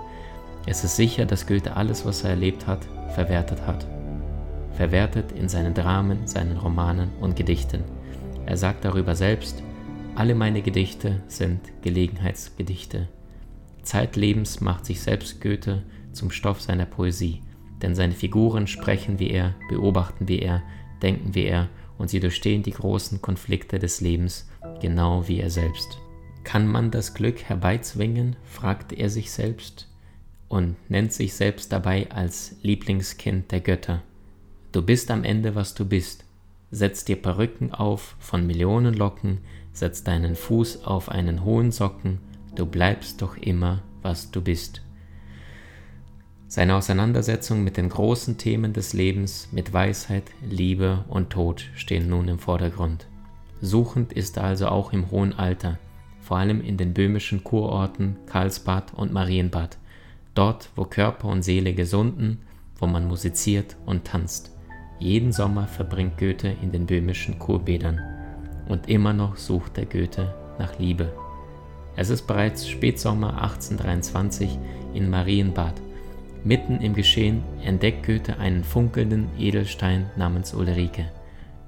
Es 0.66 0.84
ist 0.84 0.96
sicher, 0.96 1.24
dass 1.24 1.46
Goethe 1.46 1.76
alles, 1.76 2.04
was 2.04 2.24
er 2.24 2.30
erlebt 2.30 2.66
hat, 2.66 2.86
verwertet 3.14 3.66
hat 3.66 3.86
verwertet 4.80 5.32
in 5.32 5.46
seinen 5.46 5.74
Dramen, 5.74 6.26
seinen 6.26 6.56
Romanen 6.56 7.10
und 7.20 7.36
Gedichten. 7.36 7.84
Er 8.46 8.56
sagt 8.56 8.82
darüber 8.82 9.14
selbst, 9.14 9.62
alle 10.14 10.34
meine 10.34 10.62
Gedichte 10.62 11.22
sind 11.26 11.60
Gelegenheitsgedichte. 11.82 13.06
Zeitlebens 13.82 14.62
macht 14.62 14.86
sich 14.86 15.02
selbst 15.02 15.42
Goethe 15.42 15.82
zum 16.12 16.30
Stoff 16.30 16.62
seiner 16.62 16.86
Poesie, 16.86 17.42
denn 17.82 17.94
seine 17.94 18.14
Figuren 18.14 18.66
sprechen 18.66 19.18
wie 19.18 19.28
er, 19.28 19.54
beobachten 19.68 20.28
wie 20.28 20.38
er, 20.38 20.62
denken 21.02 21.34
wie 21.34 21.44
er 21.44 21.68
und 21.98 22.08
sie 22.08 22.20
durchstehen 22.20 22.62
die 22.62 22.72
großen 22.72 23.20
Konflikte 23.20 23.78
des 23.78 24.00
Lebens 24.00 24.48
genau 24.80 25.28
wie 25.28 25.40
er 25.40 25.50
selbst. 25.50 25.98
Kann 26.42 26.66
man 26.66 26.90
das 26.90 27.12
Glück 27.12 27.42
herbeizwingen? 27.42 28.34
fragt 28.44 28.94
er 28.94 29.10
sich 29.10 29.30
selbst 29.30 29.90
und 30.48 30.76
nennt 30.88 31.12
sich 31.12 31.34
selbst 31.34 31.70
dabei 31.70 32.10
als 32.10 32.56
Lieblingskind 32.62 33.52
der 33.52 33.60
Götter. 33.60 34.02
Du 34.72 34.82
bist 34.82 35.10
am 35.10 35.24
Ende, 35.24 35.56
was 35.56 35.74
du 35.74 35.84
bist. 35.84 36.24
Setz 36.70 37.04
dir 37.04 37.16
Perücken 37.16 37.72
auf 37.72 38.14
von 38.20 38.46
Millionen 38.46 38.94
Locken, 38.94 39.38
setz 39.72 40.04
deinen 40.04 40.36
Fuß 40.36 40.84
auf 40.84 41.08
einen 41.08 41.44
hohen 41.44 41.72
Socken, 41.72 42.18
du 42.54 42.66
bleibst 42.66 43.20
doch 43.20 43.36
immer, 43.36 43.82
was 44.02 44.30
du 44.30 44.40
bist. 44.40 44.82
Seine 46.46 46.76
Auseinandersetzung 46.76 47.64
mit 47.64 47.76
den 47.76 47.88
großen 47.88 48.38
Themen 48.38 48.72
des 48.72 48.92
Lebens, 48.92 49.48
mit 49.50 49.72
Weisheit, 49.72 50.24
Liebe 50.48 51.04
und 51.08 51.30
Tod 51.30 51.64
stehen 51.74 52.08
nun 52.08 52.28
im 52.28 52.38
Vordergrund. 52.38 53.08
Suchend 53.60 54.12
ist 54.12 54.36
er 54.36 54.44
also 54.44 54.68
auch 54.68 54.92
im 54.92 55.10
hohen 55.10 55.32
Alter, 55.32 55.78
vor 56.20 56.36
allem 56.36 56.60
in 56.60 56.76
den 56.76 56.94
böhmischen 56.94 57.42
Kurorten 57.42 58.16
Karlsbad 58.26 58.94
und 58.94 59.12
Marienbad, 59.12 59.78
dort, 60.34 60.70
wo 60.76 60.84
Körper 60.84 61.26
und 61.26 61.42
Seele 61.42 61.74
gesunden, 61.74 62.38
wo 62.78 62.86
man 62.86 63.08
musiziert 63.08 63.76
und 63.84 64.04
tanzt. 64.04 64.52
Jeden 65.00 65.32
Sommer 65.32 65.66
verbringt 65.66 66.18
Goethe 66.18 66.54
in 66.60 66.72
den 66.72 66.84
böhmischen 66.84 67.38
Kurbädern 67.38 68.00
und 68.68 68.88
immer 68.90 69.14
noch 69.14 69.36
sucht 69.36 69.78
der 69.78 69.86
Goethe 69.86 70.34
nach 70.58 70.78
Liebe. 70.78 71.10
Es 71.96 72.10
ist 72.10 72.26
bereits 72.26 72.68
Spätsommer 72.68 73.42
1823 73.42 74.58
in 74.92 75.08
Marienbad. 75.08 75.80
Mitten 76.44 76.80
im 76.80 76.94
Geschehen 76.94 77.42
entdeckt 77.64 78.06
Goethe 78.06 78.38
einen 78.38 78.62
funkelnden 78.62 79.28
Edelstein 79.38 80.10
namens 80.16 80.52
Ulrike. 80.52 81.10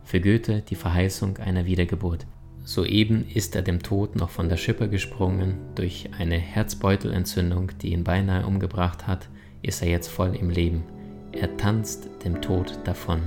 Für 0.05 0.21
Goethe 0.21 0.61
die 0.61 0.75
Verheißung 0.75 1.39
einer 1.39 1.65
Wiedergeburt. 1.65 2.27
Soeben 2.65 3.27
ist 3.33 3.57
er 3.57 3.63
dem 3.63 3.83
Tod 3.83 4.15
noch 4.15 4.29
von 4.29 4.51
der 4.51 4.59
Schippe 4.59 4.91
gesprungen. 4.91 5.55
Durch 5.75 6.11
eine 6.19 6.37
Herzbeutelentzündung, 6.37 7.73
die 7.81 7.93
ihn 7.93 8.05
beinahe 8.05 8.47
umgebracht 8.47 9.07
hat, 9.07 9.29
ist 9.63 9.83
er 9.83 9.89
jetzt 9.89 10.09
voll 10.09 10.37
im 10.37 10.51
Leben. 10.51 10.85
Er 11.33 11.57
tanzt 11.57 12.09
dem 12.25 12.41
Tod 12.43 12.79
davon. 12.85 13.23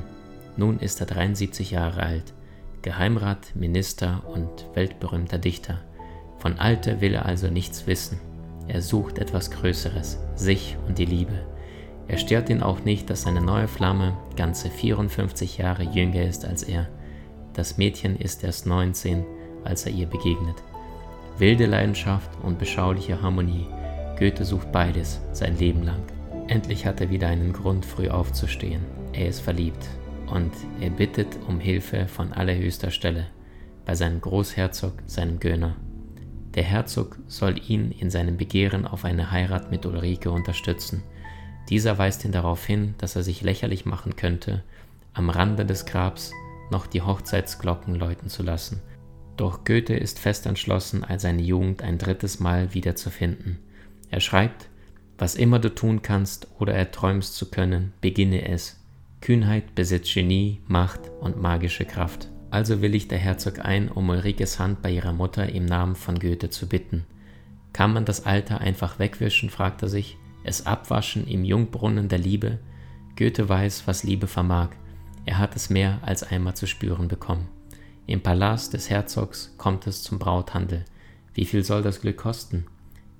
Nun 0.58 0.80
ist 0.80 1.02
er 1.02 1.08
73 1.08 1.72
Jahre 1.72 2.04
alt, 2.04 2.34
Geheimrat, 2.82 3.56
Minister 3.56 4.22
und 4.28 4.68
weltberühmter 4.76 5.40
Dichter. 5.40 5.80
Von 6.38 6.60
Alter 6.60 7.02
will 7.02 7.16
er 7.16 7.26
also 7.26 7.48
nichts 7.48 7.88
wissen. 7.88 8.20
Er 8.68 8.82
sucht 8.82 9.18
etwas 9.18 9.50
Größeres, 9.50 10.20
sich 10.36 10.78
und 10.88 11.00
die 11.00 11.06
Liebe. 11.06 11.34
Er 12.08 12.18
stört 12.18 12.50
ihn 12.50 12.62
auch 12.62 12.86
nicht, 12.86 13.10
dass 13.10 13.24
seine 13.24 13.42
neue 13.42 13.68
Flamme 13.68 14.16
ganze 14.38 14.70
54 14.70 15.58
Jahre 15.58 15.84
jünger 15.84 16.24
ist 16.24 16.46
als 16.46 16.62
er. 16.62 16.88
Das 17.54 17.78
Mädchen 17.78 18.16
ist 18.16 18.44
erst 18.44 18.68
19, 18.68 19.26
als 19.64 19.88
er 19.88 19.94
ihr 19.94 20.06
begegnet. 20.06 20.62
Wilde 21.40 21.66
Leidenschaft 21.66 22.30
und 22.44 22.60
beschauliche 22.60 23.22
Harmonie. 23.22 23.66
Goethe 24.20 24.46
sucht 24.46 24.72
beides 24.72 25.20
sein 25.34 25.58
Leben 25.58 25.84
lang. 25.84 26.15
Endlich 26.48 26.86
hat 26.86 27.02
er 27.02 27.10
wieder 27.10 27.28
einen 27.28 27.54
Grund, 27.54 27.86
früh 27.86 28.08
aufzustehen. 28.08 28.84
Er 29.14 29.30
ist 29.30 29.40
verliebt 29.40 29.88
und 30.28 30.52
er 30.80 30.92
bittet 30.92 31.40
um 31.48 31.60
Hilfe 31.60 32.08
von 32.08 32.34
allerhöchster 32.34 32.92
Stelle 32.92 33.28
bei 33.86 33.96
seinem 33.96 34.22
Großherzog, 34.22 34.94
seinem 35.06 35.40
Gönner. 35.40 35.76
Der 36.54 36.64
Herzog 36.64 37.18
soll 37.28 37.60
ihn 37.68 37.92
in 37.92 38.10
seinem 38.10 38.38
Begehren 38.38 38.88
auf 38.88 39.06
eine 39.06 39.32
Heirat 39.32 39.72
mit 39.72 39.86
Ulrike 39.86 40.32
unterstützen. 40.32 41.04
Dieser 41.70 41.98
weist 41.98 42.26
ihn 42.26 42.32
darauf 42.32 42.66
hin, 42.66 42.96
dass 43.00 43.16
er 43.16 43.24
sich 43.24 43.42
lächerlich 43.42 43.86
machen 43.86 44.16
könnte, 44.16 44.64
am 45.14 45.30
Rande 45.30 45.66
des 45.66 45.86
Grabs 45.86 46.32
noch 46.72 46.88
die 46.88 47.02
Hochzeitsglocken 47.02 47.96
läuten 47.96 48.30
zu 48.30 48.44
lassen. 48.44 48.82
Doch 49.38 49.66
Goethe 49.66 49.96
ist 49.96 50.20
fest 50.20 50.46
entschlossen, 50.46 51.06
seine 51.18 51.42
Jugend 51.42 51.82
ein 51.82 51.98
drittes 51.98 52.40
Mal 52.40 52.74
wiederzufinden. 52.74 53.60
Er 54.10 54.20
schreibt, 54.20 54.70
was 55.18 55.36
immer 55.36 55.60
du 55.60 55.74
tun 55.74 56.02
kannst 56.02 56.48
oder 56.60 56.74
erträumst 56.74 57.36
zu 57.36 57.50
können, 57.50 57.94
beginne 58.02 58.48
es. 58.48 58.80
Kühnheit 59.22 59.76
besitzt 59.76 60.14
Genie, 60.14 60.62
Macht 60.68 61.10
und 61.22 61.42
magische 61.42 61.86
Kraft. 61.86 62.30
Also 62.52 62.82
willigt 62.82 63.12
der 63.12 63.18
Herzog 63.18 63.60
ein, 63.60 63.90
um 63.90 64.10
Ulrikes 64.10 64.60
Hand 64.60 64.82
bei 64.82 64.92
ihrer 64.92 65.14
Mutter 65.14 65.50
im 65.50 65.66
Namen 65.66 65.96
von 65.96 66.20
Goethe 66.20 66.50
zu 66.50 66.68
bitten. 66.68 67.06
Kann 67.74 67.92
man 67.92 68.06
das 68.06 68.26
Alter 68.26 68.62
einfach 68.62 69.00
wegwischen, 69.00 69.50
fragt 69.50 69.82
er 69.82 69.90
sich, 69.90 70.18
es 70.44 70.66
abwaschen 70.66 71.28
im 71.28 71.44
Jungbrunnen 71.44 72.08
der 72.08 72.20
Liebe? 72.20 72.60
Goethe 73.18 73.50
weiß, 73.50 73.88
was 73.88 74.04
Liebe 74.04 74.28
vermag. 74.28 74.70
Er 75.26 75.40
hat 75.40 75.56
es 75.56 75.70
mehr 75.70 76.00
als 76.04 76.24
einmal 76.24 76.56
zu 76.56 76.68
spüren 76.68 77.08
bekommen. 77.08 77.48
Im 78.08 78.22
Palast 78.22 78.74
des 78.74 78.90
Herzogs 78.90 79.54
kommt 79.58 79.88
es 79.88 80.04
zum 80.04 80.20
Brauthandel. 80.20 80.86
Wie 81.34 81.46
viel 81.46 81.64
soll 81.64 81.82
das 81.82 82.02
Glück 82.02 82.18
kosten? 82.18 82.68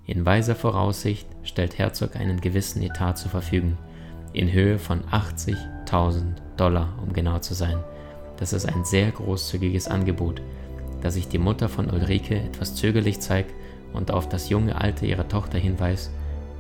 In 0.08 0.26
weiser 0.26 0.56
Voraussicht 0.56 1.28
stellt 1.44 1.78
Herzog 1.78 2.16
einen 2.16 2.40
gewissen 2.40 2.82
Etat 2.82 3.14
zur 3.14 3.32
Verfügung, 3.32 3.78
in 4.34 4.52
Höhe 4.52 4.78
von 4.78 5.02
80.000 5.06 6.36
Dollar, 6.58 6.94
um 7.02 7.14
genau 7.14 7.40
zu 7.40 7.54
sein. 7.54 7.78
Das 8.38 8.54
ist 8.54 8.66
ein 8.66 8.86
sehr 8.86 9.12
großzügiges 9.12 9.88
Angebot. 9.88 10.42
Da 11.02 11.10
sich 11.10 11.28
die 11.28 11.38
Mutter 11.38 11.70
von 11.70 11.90
Ulrike 11.90 12.36
etwas 12.36 12.76
zögerlich 12.76 13.20
zeigt 13.20 13.54
und 13.94 14.12
auf 14.12 14.30
das 14.30 14.50
junge 14.50 14.80
Alter 14.80 15.06
ihrer 15.06 15.28
Tochter 15.28 15.58
hinweist, 15.58 16.12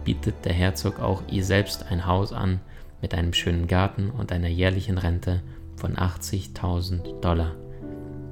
bietet 0.03 0.45
der 0.45 0.53
Herzog 0.53 0.99
auch 0.99 1.21
ihr 1.29 1.43
selbst 1.43 1.91
ein 1.91 2.05
Haus 2.05 2.31
an 2.31 2.61
mit 3.01 3.13
einem 3.13 3.33
schönen 3.33 3.67
Garten 3.67 4.09
und 4.09 4.31
einer 4.31 4.47
jährlichen 4.47 4.97
Rente 4.97 5.41
von 5.75 5.95
80.000 5.95 7.19
Dollar. 7.19 7.51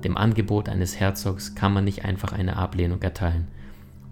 Dem 0.03 0.17
Angebot 0.17 0.69
eines 0.69 0.99
Herzogs 0.99 1.55
kann 1.55 1.73
man 1.73 1.83
nicht 1.83 2.05
einfach 2.05 2.33
eine 2.33 2.57
Ablehnung 2.57 3.01
erteilen. 3.01 3.47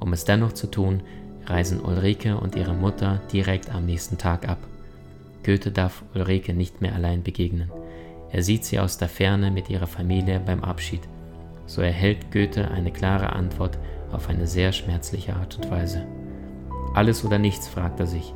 Um 0.01 0.11
es 0.13 0.25
dennoch 0.25 0.51
zu 0.51 0.67
tun, 0.67 1.03
reisen 1.45 1.79
Ulrike 1.79 2.37
und 2.37 2.55
ihre 2.55 2.73
Mutter 2.73 3.21
direkt 3.31 3.73
am 3.73 3.85
nächsten 3.85 4.17
Tag 4.17 4.49
ab. 4.49 4.57
Goethe 5.43 5.71
darf 5.71 6.03
Ulrike 6.13 6.53
nicht 6.53 6.81
mehr 6.81 6.95
allein 6.95 7.23
begegnen. 7.23 7.71
Er 8.31 8.43
sieht 8.43 8.65
sie 8.65 8.79
aus 8.79 8.97
der 8.97 9.09
Ferne 9.09 9.51
mit 9.51 9.69
ihrer 9.69 9.87
Familie 9.87 10.39
beim 10.39 10.63
Abschied. 10.63 11.01
So 11.65 11.81
erhält 11.81 12.31
Goethe 12.31 12.69
eine 12.69 12.91
klare 12.91 13.33
Antwort 13.33 13.77
auf 14.11 14.27
eine 14.27 14.47
sehr 14.47 14.71
schmerzliche 14.71 15.35
Art 15.35 15.57
und 15.57 15.69
Weise. 15.69 16.05
Alles 16.95 17.23
oder 17.23 17.37
nichts, 17.37 17.67
fragt 17.67 17.99
er 17.99 18.07
sich. 18.07 18.33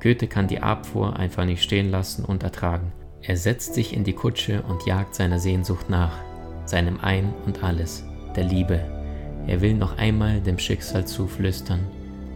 Goethe 0.00 0.26
kann 0.26 0.48
die 0.48 0.60
Abfuhr 0.60 1.16
einfach 1.16 1.44
nicht 1.44 1.62
stehen 1.62 1.90
lassen 1.90 2.24
und 2.24 2.42
ertragen. 2.42 2.92
Er 3.20 3.36
setzt 3.36 3.74
sich 3.74 3.94
in 3.94 4.02
die 4.02 4.14
Kutsche 4.14 4.62
und 4.62 4.86
jagt 4.86 5.14
seiner 5.14 5.38
Sehnsucht 5.38 5.90
nach, 5.90 6.18
seinem 6.64 6.98
Ein 7.00 7.32
und 7.46 7.62
alles, 7.62 8.04
der 8.34 8.44
Liebe. 8.44 9.01
Er 9.46 9.60
will 9.60 9.74
noch 9.74 9.98
einmal 9.98 10.40
dem 10.40 10.58
Schicksal 10.58 11.06
zuflüstern, 11.06 11.80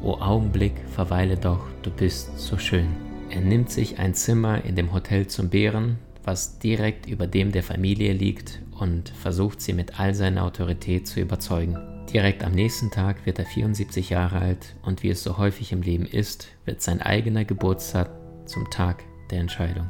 O 0.02 0.14
Augenblick, 0.20 0.74
verweile 0.94 1.36
doch, 1.36 1.66
du 1.82 1.90
bist 1.90 2.38
so 2.38 2.58
schön. 2.58 2.86
Er 3.30 3.40
nimmt 3.40 3.70
sich 3.70 3.98
ein 3.98 4.14
Zimmer 4.14 4.64
in 4.64 4.76
dem 4.76 4.92
Hotel 4.92 5.26
zum 5.26 5.48
Bären, 5.48 5.98
was 6.22 6.58
direkt 6.58 7.06
über 7.06 7.26
dem 7.26 7.50
der 7.50 7.62
Familie 7.62 8.12
liegt, 8.12 8.60
und 8.78 9.08
versucht 9.08 9.60
sie 9.60 9.72
mit 9.72 9.98
all 9.98 10.14
seiner 10.14 10.44
Autorität 10.44 11.08
zu 11.08 11.20
überzeugen. 11.20 11.76
Direkt 12.12 12.44
am 12.44 12.52
nächsten 12.52 12.90
Tag 12.90 13.26
wird 13.26 13.38
er 13.38 13.46
74 13.46 14.10
Jahre 14.10 14.38
alt 14.38 14.76
und 14.82 15.02
wie 15.02 15.10
es 15.10 15.22
so 15.22 15.38
häufig 15.38 15.72
im 15.72 15.82
Leben 15.82 16.06
ist, 16.06 16.48
wird 16.64 16.82
sein 16.82 17.00
eigener 17.00 17.44
Geburtstag 17.44 18.10
zum 18.44 18.70
Tag 18.70 19.02
der 19.30 19.40
Entscheidung. 19.40 19.88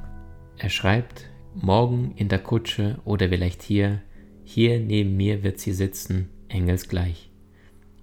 Er 0.57 0.70
schreibt, 0.70 1.29
morgen 1.55 2.12
in 2.16 2.29
der 2.29 2.38
Kutsche 2.38 2.98
oder 3.05 3.29
vielleicht 3.29 3.62
hier, 3.62 4.00
hier 4.44 4.81
neben 4.81 5.16
mir 5.16 5.42
wird 5.42 5.59
sie 5.59 5.72
sitzen, 5.72 6.31
engelsgleich. 6.57 7.31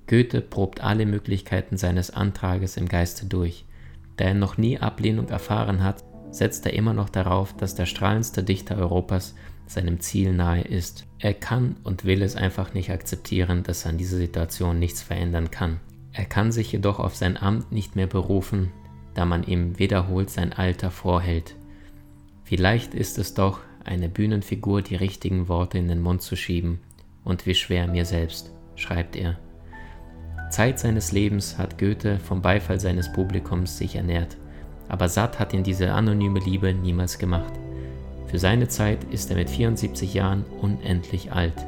Goethe 0.08 0.42
probt 0.42 0.82
alle 0.82 1.06
Möglichkeiten 1.06 1.78
seines 1.78 2.12
Antrages 2.12 2.78
im 2.78 2.88
Geiste 2.88 3.26
durch. 3.26 3.66
Da 4.18 4.26
er 4.26 4.34
noch 4.34 4.58
nie 4.58 4.78
Ablehnung 4.80 5.30
erfahren 5.30 5.84
hat, 5.84 6.04
setzt 6.32 6.66
er 6.66 6.74
immer 6.74 6.94
noch 6.94 7.10
darauf, 7.10 7.56
dass 7.56 7.76
der 7.76 7.86
strahlendste 7.86 8.44
Dichter 8.44 8.78
Europas 8.78 9.36
seinem 9.66 10.00
Ziel 10.00 10.34
nahe 10.34 10.62
ist. 10.62 11.06
Er 11.20 11.34
kann 11.34 11.78
und 11.84 12.06
will 12.06 12.22
es 12.22 12.36
einfach 12.36 12.74
nicht 12.74 12.92
akzeptieren, 12.92 13.64
dass 13.64 13.86
er 13.86 13.92
an 13.92 13.98
dieser 13.98 14.18
Situation 14.18 14.80
nichts 14.80 15.02
verändern 15.02 15.52
kann. 15.52 15.80
Er 16.12 16.26
kann 16.26 16.52
sich 16.52 16.72
jedoch 16.72 17.00
auf 17.00 17.16
sein 17.16 17.38
Amt 17.38 17.72
nicht 17.72 17.96
mehr 17.96 18.08
berufen, 18.08 18.72
da 19.16 19.26
man 19.26 19.44
ihm 19.44 19.80
wiederholt 19.80 20.30
sein 20.30 20.54
Alter 20.54 20.92
vorhält. 20.92 21.56
Vielleicht 22.44 22.94
ist 22.94 23.18
es 23.18 23.34
doch, 23.34 23.62
eine 23.84 24.10
Bühnenfigur 24.10 24.82
die 24.82 24.96
richtigen 24.96 25.48
Worte 25.48 25.78
in 25.78 25.88
den 25.88 26.02
Mund 26.02 26.22
zu 26.22 26.36
schieben, 26.36 26.80
und 27.24 27.46
wie 27.46 27.56
schwer 27.56 27.88
mir 27.88 28.06
selbst, 28.06 28.52
schreibt 28.76 29.16
er. 29.16 29.38
Zeit 30.50 30.80
seines 30.80 31.12
Lebens 31.12 31.58
hat 31.58 31.78
Goethe 31.80 32.20
vom 32.20 32.42
Beifall 32.42 32.80
seines 32.80 33.12
Publikums 33.12 33.78
sich 33.78 33.96
ernährt, 33.96 34.38
aber 34.88 35.10
satt 35.10 35.40
hat 35.40 35.54
ihn 35.54 35.64
diese 35.64 35.92
anonyme 35.94 36.40
Liebe 36.40 36.74
niemals 36.74 37.18
gemacht. 37.18 37.54
Für 38.28 38.40
seine 38.40 38.68
Zeit 38.68 39.04
ist 39.06 39.30
er 39.30 39.38
mit 39.38 39.50
74 39.50 40.14
Jahren 40.14 40.46
unendlich 40.62 41.32
alt 41.32 41.66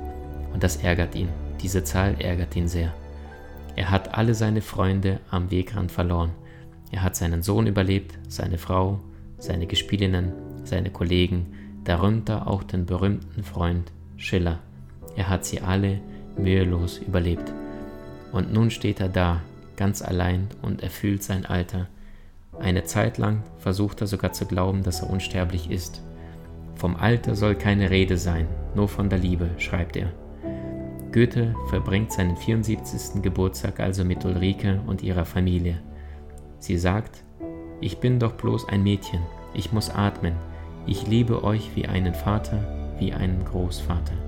und 0.54 0.64
das 0.64 0.78
ärgert 0.78 1.16
ihn, 1.16 1.30
diese 1.62 1.84
Zahl 1.84 2.16
ärgert 2.20 2.56
ihn 2.56 2.68
sehr. 2.68 2.94
Er 3.76 3.92
hat 3.92 4.16
alle 4.16 4.34
seine 4.34 4.62
Freunde 4.62 5.20
am 5.30 5.52
Wegrand 5.52 5.92
verloren. 5.92 6.32
Er 6.92 7.04
hat 7.04 7.16
seinen 7.16 7.42
Sohn 7.42 7.68
überlebt, 7.68 8.18
seine 8.30 8.58
Frau, 8.58 9.00
seine 9.38 9.68
Gespielinnen, 9.68 10.32
seine 10.64 10.92
Kollegen, 10.92 11.48
darunter 11.84 12.48
auch 12.48 12.64
den 12.64 12.86
berühmten 12.86 13.44
Freund 13.44 13.92
Schiller. 14.16 14.60
Er 15.16 15.30
hat 15.30 15.46
sie 15.46 15.62
alle 15.62 16.00
mühelos 16.38 16.98
überlebt. 16.98 17.54
Und 18.32 18.52
nun 18.54 18.70
steht 18.70 19.00
er 19.00 19.10
da, 19.10 19.42
ganz 19.78 20.02
allein 20.02 20.48
und 20.62 20.84
er 20.84 20.90
fühlt 20.90 21.24
sein 21.24 21.46
Alter. 21.46 21.88
Eine 22.60 22.86
Zeit 22.86 23.18
lang 23.18 23.44
versucht 23.60 24.02
er 24.02 24.08
sogar 24.08 24.34
zu 24.34 24.46
glauben, 24.46 24.84
dass 24.84 25.02
er 25.02 25.10
unsterblich 25.10 25.70
ist. 25.70 26.02
Vom 26.76 26.96
Alter 26.96 27.36
soll 27.36 27.56
keine 27.56 27.90
Rede 27.90 28.18
sein, 28.18 28.48
nur 28.76 28.88
von 28.88 29.10
der 29.10 29.20
Liebe, 29.20 29.50
schreibt 29.58 29.96
er. 29.96 30.12
Goethe 31.12 31.56
verbringt 31.70 32.12
seinen 32.12 32.36
74. 32.36 33.22
Geburtstag 33.22 33.80
also 33.80 34.04
mit 34.04 34.26
Ulrike 34.26 34.82
und 34.86 35.02
ihrer 35.02 35.24
Familie. 35.24 35.78
Sie 36.60 36.78
sagt, 36.78 37.24
ich 37.80 38.00
bin 38.00 38.20
doch 38.20 38.34
bloß 38.34 38.68
ein 38.68 38.84
Mädchen, 38.84 39.22
ich 39.54 39.72
muss 39.72 39.90
atmen, 39.90 40.34
ich 40.86 41.08
liebe 41.08 41.44
euch 41.44 41.72
wie 41.76 41.88
einen 41.88 42.14
Vater, 42.14 42.94
wie 43.00 43.14
einen 43.14 43.46
Großvater. 43.46 44.25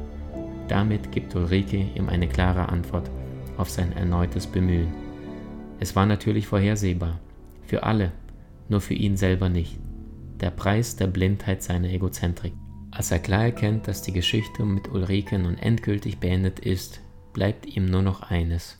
Damit 0.67 1.11
gibt 1.11 1.35
Ulrike 1.35 1.87
ihm 1.95 2.09
eine 2.09 2.27
klare 2.27 2.69
Antwort 2.69 3.09
auf 3.57 3.69
sein 3.69 3.93
erneutes 3.93 4.47
Bemühen. 4.47 4.93
Es 5.79 5.95
war 5.95 6.05
natürlich 6.05 6.47
vorhersehbar, 6.47 7.19
für 7.65 7.83
alle, 7.83 8.11
nur 8.69 8.81
für 8.81 8.93
ihn 8.93 9.17
selber 9.17 9.49
nicht. 9.49 9.77
Der 10.39 10.51
Preis 10.51 10.95
der 10.95 11.07
Blindheit 11.07 11.63
seiner 11.63 11.89
Egozentrik. 11.89 12.53
Als 12.91 13.11
er 13.11 13.19
klar 13.19 13.43
erkennt, 13.43 13.87
dass 13.87 14.01
die 14.01 14.13
Geschichte 14.13 14.63
mit 14.63 14.89
Ulrike 14.89 15.37
nun 15.37 15.57
endgültig 15.57 16.19
beendet 16.19 16.59
ist, 16.59 17.01
bleibt 17.33 17.65
ihm 17.65 17.85
nur 17.85 18.01
noch 18.01 18.21
eines, 18.23 18.77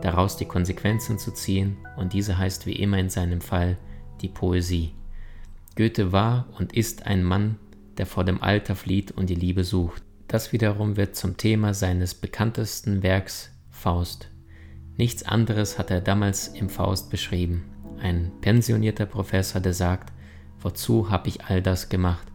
daraus 0.00 0.36
die 0.36 0.46
Konsequenzen 0.46 1.18
zu 1.18 1.32
ziehen, 1.32 1.76
und 1.96 2.12
diese 2.12 2.38
heißt 2.38 2.66
wie 2.66 2.76
immer 2.76 2.98
in 2.98 3.10
seinem 3.10 3.40
Fall 3.40 3.76
die 4.20 4.28
Poesie. 4.28 4.92
Goethe 5.76 6.12
war 6.12 6.46
und 6.58 6.72
ist 6.72 7.06
ein 7.06 7.24
Mann, 7.24 7.56
der 7.98 8.06
vor 8.06 8.24
dem 8.24 8.42
Alter 8.42 8.76
flieht 8.76 9.10
und 9.12 9.28
die 9.28 9.34
Liebe 9.34 9.64
sucht. 9.64 10.02
Das 10.32 10.50
wiederum 10.50 10.96
wird 10.96 11.14
zum 11.14 11.36
Thema 11.36 11.74
seines 11.74 12.14
bekanntesten 12.14 13.02
Werks 13.02 13.50
Faust. 13.68 14.30
Nichts 14.96 15.24
anderes 15.24 15.78
hat 15.78 15.90
er 15.90 16.00
damals 16.00 16.48
im 16.48 16.70
Faust 16.70 17.10
beschrieben. 17.10 17.64
Ein 18.00 18.32
pensionierter 18.40 19.04
Professor, 19.04 19.60
der 19.60 19.74
sagt, 19.74 20.10
wozu 20.58 21.10
habe 21.10 21.28
ich 21.28 21.44
all 21.44 21.60
das 21.60 21.90
gemacht? 21.90 22.26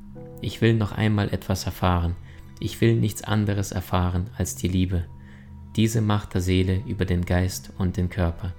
Ich 0.42 0.62
will 0.62 0.76
noch 0.76 0.92
einmal 0.92 1.34
etwas 1.34 1.66
erfahren. 1.66 2.16
Ich 2.60 2.80
will 2.82 2.98
nichts 2.98 3.24
anderes 3.24 3.72
erfahren 3.72 4.30
als 4.38 4.56
die 4.56 4.68
Liebe. 4.68 5.06
Diese 5.76 6.02
Macht 6.02 6.36
der 6.36 6.42
Seele 6.42 6.84
über 6.86 7.06
den 7.06 7.26
Geist 7.26 7.72
und 7.80 7.98
den 7.98 8.12
Körper. 8.12 8.54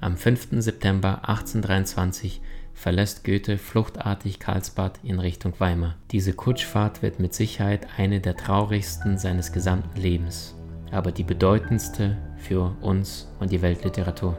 Am 0.00 0.16
5. 0.16 0.48
September 0.58 1.28
1823 1.28 2.40
verlässt 2.76 3.24
Goethe 3.24 3.58
fluchtartig 3.58 4.38
Karlsbad 4.38 5.00
in 5.02 5.18
Richtung 5.18 5.54
Weimar. 5.58 5.96
Diese 6.12 6.32
Kutschfahrt 6.32 7.02
wird 7.02 7.18
mit 7.18 7.34
Sicherheit 7.34 7.88
eine 7.96 8.20
der 8.20 8.36
traurigsten 8.36 9.18
seines 9.18 9.50
gesamten 9.50 10.00
Lebens 10.00 10.54
aber 10.90 11.12
die 11.12 11.24
bedeutendste 11.24 12.16
für 12.36 12.74
uns 12.80 13.28
und 13.40 13.50
die 13.52 13.62
Weltliteratur. 13.62 14.38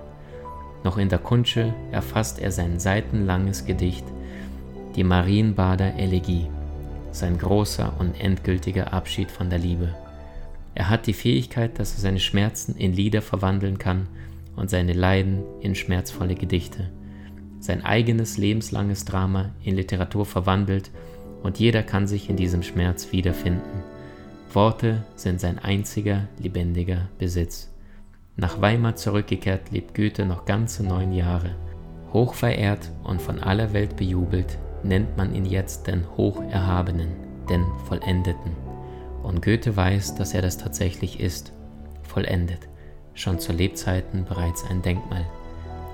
Noch 0.84 0.98
in 0.98 1.10
der 1.10 1.20
Kunsche 1.20 1.74
erfasst 1.92 2.40
er 2.40 2.52
sein 2.52 2.80
seitenlanges 2.80 3.66
Gedicht 3.66 4.06
Die 4.96 5.04
Marienbader 5.04 5.96
Elegie, 5.96 6.48
sein 7.12 7.38
großer 7.38 7.94
und 8.00 8.20
endgültiger 8.20 8.94
Abschied 8.94 9.32
von 9.32 9.50
der 9.50 9.60
Liebe. 9.60 9.96
Er 10.76 10.90
hat 10.90 11.08
die 11.08 11.14
Fähigkeit, 11.14 11.80
dass 11.80 11.94
er 11.94 12.00
seine 12.00 12.20
Schmerzen 12.20 12.76
in 12.76 12.94
Lieder 12.94 13.22
verwandeln 13.22 13.78
kann 13.78 14.08
und 14.56 14.70
seine 14.70 14.94
Leiden 14.94 15.44
in 15.62 15.76
schmerzvolle 15.76 16.36
Gedichte. 16.36 16.90
Sein 17.60 17.84
eigenes 17.84 18.38
lebenslanges 18.38 19.06
Drama 19.06 19.52
in 19.64 19.76
Literatur 19.76 20.26
verwandelt 20.26 20.92
und 21.44 21.60
jeder 21.60 21.84
kann 21.84 22.08
sich 22.08 22.30
in 22.30 22.36
diesem 22.36 22.64
Schmerz 22.64 23.12
wiederfinden. 23.12 23.84
Worte 24.54 25.04
sind 25.16 25.40
sein 25.40 25.60
einziger 25.60 26.28
lebendiger 26.40 27.10
Besitz. 27.20 27.70
Nach 28.36 28.62
Weimar 28.62 28.96
zurückgekehrt 28.96 29.72
lebt 29.72 29.96
Goethe 29.96 30.26
noch 30.26 30.46
ganze 30.46 30.84
neun 30.84 31.12
Jahre. 31.12 31.56
Hochverehrt 32.14 32.92
und 33.04 33.22
von 33.22 33.40
aller 33.40 33.74
Welt 33.74 33.98
bejubelt, 33.98 34.58
nennt 34.84 35.18
man 35.18 35.34
ihn 35.34 35.46
jetzt 35.46 35.88
den 35.88 36.06
Hocherhabenen, 36.16 37.10
den 37.50 37.66
Vollendeten. 37.88 38.52
Und 39.24 39.42
Goethe 39.42 39.76
weiß, 39.76 40.16
dass 40.16 40.34
er 40.34 40.42
das 40.42 40.58
tatsächlich 40.58 41.20
ist, 41.20 41.52
vollendet, 42.04 42.70
schon 43.14 43.40
zu 43.40 43.52
Lebzeiten 43.52 44.24
bereits 44.26 44.64
ein 44.70 44.82
Denkmal. 44.82 45.26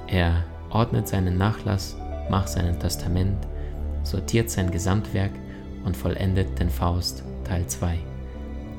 Er 0.07 0.43
ordnet 0.73 1.07
seinen 1.07 1.37
Nachlass, 1.37 1.95
macht 2.29 2.49
sein 2.49 2.79
Testament, 2.79 3.47
sortiert 4.03 4.49
sein 4.49 4.71
Gesamtwerk 4.71 5.31
und 5.85 5.95
vollendet 5.95 6.59
den 6.59 6.69
Faust 6.69 7.23
Teil 7.43 7.67
2. 7.67 7.99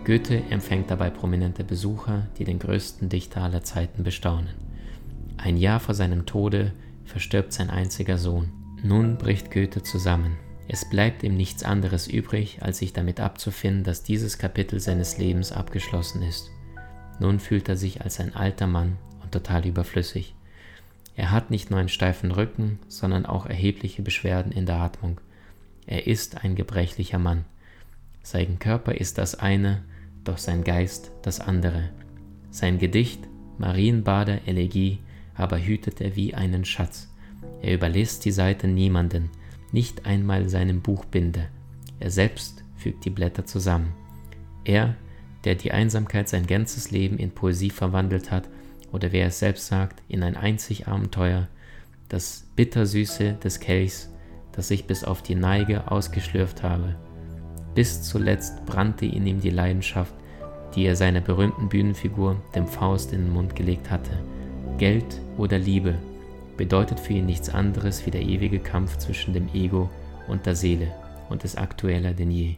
Goethe 0.05 0.43
empfängt 0.51 0.91
dabei 0.91 1.09
prominente 1.11 1.65
Besucher, 1.65 2.27
die 2.39 2.45
den 2.45 2.59
größten 2.59 3.09
Dichter 3.09 3.43
aller 3.43 3.63
Zeiten 3.63 4.05
bestaunen. 4.05 4.51
Ein 5.39 5.57
Jahr 5.57 5.81
vor 5.81 5.95
seinem 5.95 6.27
Tode 6.27 6.73
verstirbt 7.05 7.53
sein 7.53 7.71
einziger 7.71 8.19
Sohn. 8.19 8.53
Nun 8.83 9.17
bricht 9.17 9.51
Goethe 9.51 9.83
zusammen. 9.83 10.37
Es 10.69 10.89
bleibt 10.89 11.23
ihm 11.23 11.37
nichts 11.37 11.63
anderes 11.63 12.07
übrig, 12.07 12.59
als 12.61 12.79
sich 12.79 12.93
damit 12.93 13.21
abzufinden, 13.21 13.85
dass 13.85 14.03
dieses 14.03 14.39
Kapitel 14.39 14.81
seines 14.81 15.19
Lebens 15.19 15.53
abgeschlossen 15.53 16.23
ist. 16.23 16.51
Nun 17.21 17.39
fühlt 17.39 17.69
er 17.69 17.77
sich 17.77 18.03
als 18.03 18.21
ein 18.21 18.35
alter 18.35 18.67
Mann 18.67 18.97
und 19.23 19.33
total 19.33 19.67
überflüssig. 19.67 20.35
Er 21.17 21.31
hat 21.31 21.51
nicht 21.51 21.71
nur 21.71 21.79
einen 21.79 21.89
steifen 21.89 22.33
Rücken, 22.33 22.79
sondern 22.89 23.27
auch 23.27 23.47
erhebliche 23.47 24.03
Beschwerden 24.03 24.53
in 24.53 24.67
der 24.67 24.77
Atmung. 24.77 25.21
Er 25.87 26.07
ist 26.07 26.43
ein 26.43 26.57
gebrechlicher 26.57 27.19
Mann. 27.19 27.45
Sein 28.23 28.59
Körper 28.59 28.95
ist 28.95 29.19
das 29.19 29.35
eine, 29.35 29.83
doch 30.25 30.39
sein 30.39 30.65
Geist 30.65 31.11
das 31.23 31.41
andere. 31.41 31.91
Sein 32.51 32.79
Gedicht, 32.79 33.21
Marienbader 33.59 34.47
Elegie, 34.47 34.99
aber 35.35 35.59
hütet 35.59 36.01
er 36.01 36.17
wie 36.17 36.35
einen 36.35 36.65
Schatz. 36.65 37.09
Er 37.63 37.75
überlässt 37.75 38.25
die 38.25 38.31
Seite 38.33 38.67
niemanden, 38.67 39.31
nicht 39.73 40.07
einmal 40.07 40.49
seinem 40.49 40.81
Buchbinde. 40.81 41.49
Er 42.01 42.11
selbst 42.11 42.65
fügt 42.77 43.05
die 43.05 43.11
Blätter 43.11 43.45
zusammen. 43.45 43.93
Er, 44.65 44.97
der 45.45 45.55
die 45.55 45.73
Einsamkeit 45.73 46.29
sein 46.29 46.47
ganzes 46.47 46.91
Leben 46.91 47.19
in 47.19 47.31
Poesie 47.31 47.71
verwandelt 47.71 48.31
hat, 48.31 48.49
oder 48.95 49.11
wer 49.11 49.27
es 49.27 49.41
selbst 49.41 49.67
sagt, 49.67 50.03
in 50.09 50.23
ein 50.23 50.37
einzig 50.37 50.87
Abenteuer, 50.87 51.49
das 52.09 52.47
Bittersüße 52.55 53.35
des 53.43 53.59
Kelchs, 53.59 54.09
das 54.53 54.71
ich 54.71 54.87
bis 54.87 55.03
auf 55.03 55.21
die 55.21 55.35
Neige 55.35 55.91
ausgeschlürft 55.91 56.63
habe. 56.63 56.95
Bis 57.75 58.03
zuletzt 58.05 58.65
brannte 58.67 59.05
in 59.05 59.27
ihm 59.27 59.41
die 59.41 59.51
Leidenschaft, 59.51 60.15
die 60.77 60.85
er 60.85 60.95
seiner 60.95 61.21
berühmten 61.21 61.69
Bühnenfigur, 61.69 62.41
dem 62.55 62.69
Faust, 62.69 63.13
in 63.13 63.25
den 63.25 63.33
Mund 63.33 63.57
gelegt 63.57 63.91
hatte. 63.91 64.13
Geld 64.79 65.21
oder 65.39 65.59
Liebe 65.59 65.97
bedeutet 66.57 67.01
für 67.01 67.15
ihn 67.15 67.27
nichts 67.27 67.49
anderes 67.49 68.07
wie 68.07 68.13
der 68.13 68.23
ewige 68.23 68.61
Kampf 68.61 68.99
zwischen 68.99 69.35
dem 69.35 69.49
Ego 69.53 69.91
und 70.29 70.47
der 70.47 70.55
Seele 70.55 70.93
und 71.31 71.43
ist 71.43 71.59
aktueller 71.59 72.13
denn 72.13 72.31
je. 72.31 72.55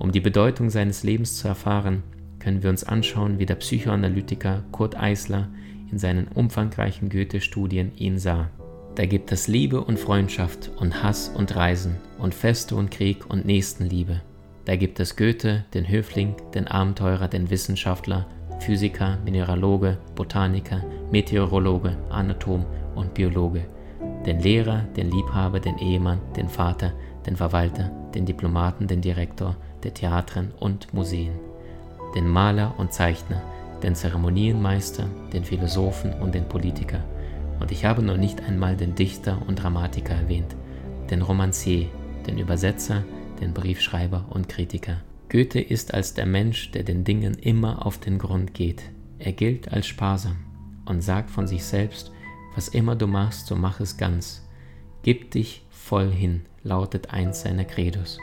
Um 0.00 0.10
die 0.10 0.20
Bedeutung 0.20 0.70
seines 0.70 1.04
Lebens 1.04 1.36
zu 1.36 1.46
erfahren, 1.46 2.02
können 2.42 2.62
wir 2.62 2.70
uns 2.70 2.82
anschauen, 2.82 3.38
wie 3.38 3.46
der 3.46 3.54
Psychoanalytiker 3.54 4.64
Kurt 4.72 4.98
Eisler 4.98 5.48
in 5.90 5.98
seinen 5.98 6.26
umfangreichen 6.26 7.08
Goethe-Studien 7.08 7.92
ihn 7.96 8.18
sah. 8.18 8.50
Da 8.96 9.06
gibt 9.06 9.30
es 9.30 9.46
Liebe 9.46 9.80
und 9.80 9.98
Freundschaft 9.98 10.70
und 10.76 11.02
Hass 11.02 11.28
und 11.28 11.54
Reisen 11.54 11.96
und 12.18 12.34
Feste 12.34 12.74
und 12.74 12.90
Krieg 12.90 13.30
und 13.30 13.46
Nächstenliebe. 13.46 14.20
Da 14.64 14.76
gibt 14.76 15.00
es 15.00 15.16
Goethe, 15.16 15.64
den 15.72 15.88
Höfling, 15.88 16.34
den 16.54 16.66
Abenteurer, 16.66 17.28
den 17.28 17.48
Wissenschaftler, 17.48 18.26
Physiker, 18.58 19.18
Mineraloge, 19.24 19.98
Botaniker, 20.14 20.82
Meteorologe, 21.10 21.96
Anatom 22.10 22.66
und 22.94 23.14
Biologe, 23.14 23.64
den 24.26 24.40
Lehrer, 24.40 24.82
den 24.96 25.10
Liebhaber, 25.10 25.60
den 25.60 25.78
Ehemann, 25.78 26.20
den 26.36 26.48
Vater, 26.48 26.92
den 27.24 27.36
Verwalter, 27.36 27.90
den 28.14 28.26
Diplomaten, 28.26 28.88
den 28.88 29.00
Direktor 29.00 29.56
der 29.82 29.94
Theatren 29.94 30.52
und 30.60 30.92
Museen, 30.92 31.32
den 32.14 32.28
Maler 32.28 32.74
und 32.78 32.92
Zeichner, 32.92 33.42
den 33.82 33.94
Zeremonienmeister, 33.94 35.08
den 35.32 35.44
Philosophen 35.44 36.12
und 36.14 36.34
den 36.34 36.48
Politiker. 36.48 37.00
Und 37.60 37.72
ich 37.72 37.84
habe 37.84 38.02
noch 38.02 38.16
nicht 38.16 38.42
einmal 38.42 38.76
den 38.76 38.94
Dichter 38.94 39.38
und 39.46 39.56
Dramatiker 39.56 40.14
erwähnt, 40.14 40.56
den 41.10 41.22
Romancier, 41.22 41.88
den 42.26 42.38
Übersetzer, 42.38 43.04
den 43.40 43.52
Briefschreiber 43.52 44.24
und 44.30 44.48
Kritiker. 44.48 44.98
Goethe 45.28 45.60
ist 45.60 45.94
als 45.94 46.14
der 46.14 46.26
Mensch, 46.26 46.70
der 46.72 46.82
den 46.82 47.04
Dingen 47.04 47.34
immer 47.34 47.86
auf 47.86 47.98
den 47.98 48.18
Grund 48.18 48.54
geht. 48.54 48.82
Er 49.18 49.32
gilt 49.32 49.72
als 49.72 49.86
sparsam 49.86 50.36
und 50.84 51.00
sagt 51.00 51.30
von 51.30 51.46
sich 51.46 51.64
selbst, 51.64 52.12
was 52.54 52.68
immer 52.68 52.96
du 52.96 53.06
machst, 53.06 53.46
so 53.46 53.56
mach 53.56 53.80
es 53.80 53.96
ganz. 53.96 54.46
Gib 55.02 55.30
dich 55.30 55.64
voll 55.70 56.10
hin, 56.10 56.42
lautet 56.62 57.10
eins 57.10 57.42
seiner 57.42 57.64
Credos. 57.64 58.18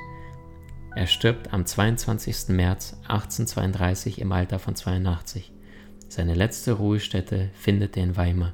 Er 0.96 1.08
stirbt 1.08 1.54
am 1.54 1.66
22. 1.66 2.50
März 2.50 2.98
1832 3.08 4.20
im 4.20 4.32
Alter 4.32 4.60
von 4.60 4.76
82. 4.76 5.52
Seine 6.08 6.34
letzte 6.34 6.74
Ruhestätte 6.74 7.50
findet 7.54 7.96
er 7.96 8.04
in 8.04 8.18
Weimar. 8.18 8.54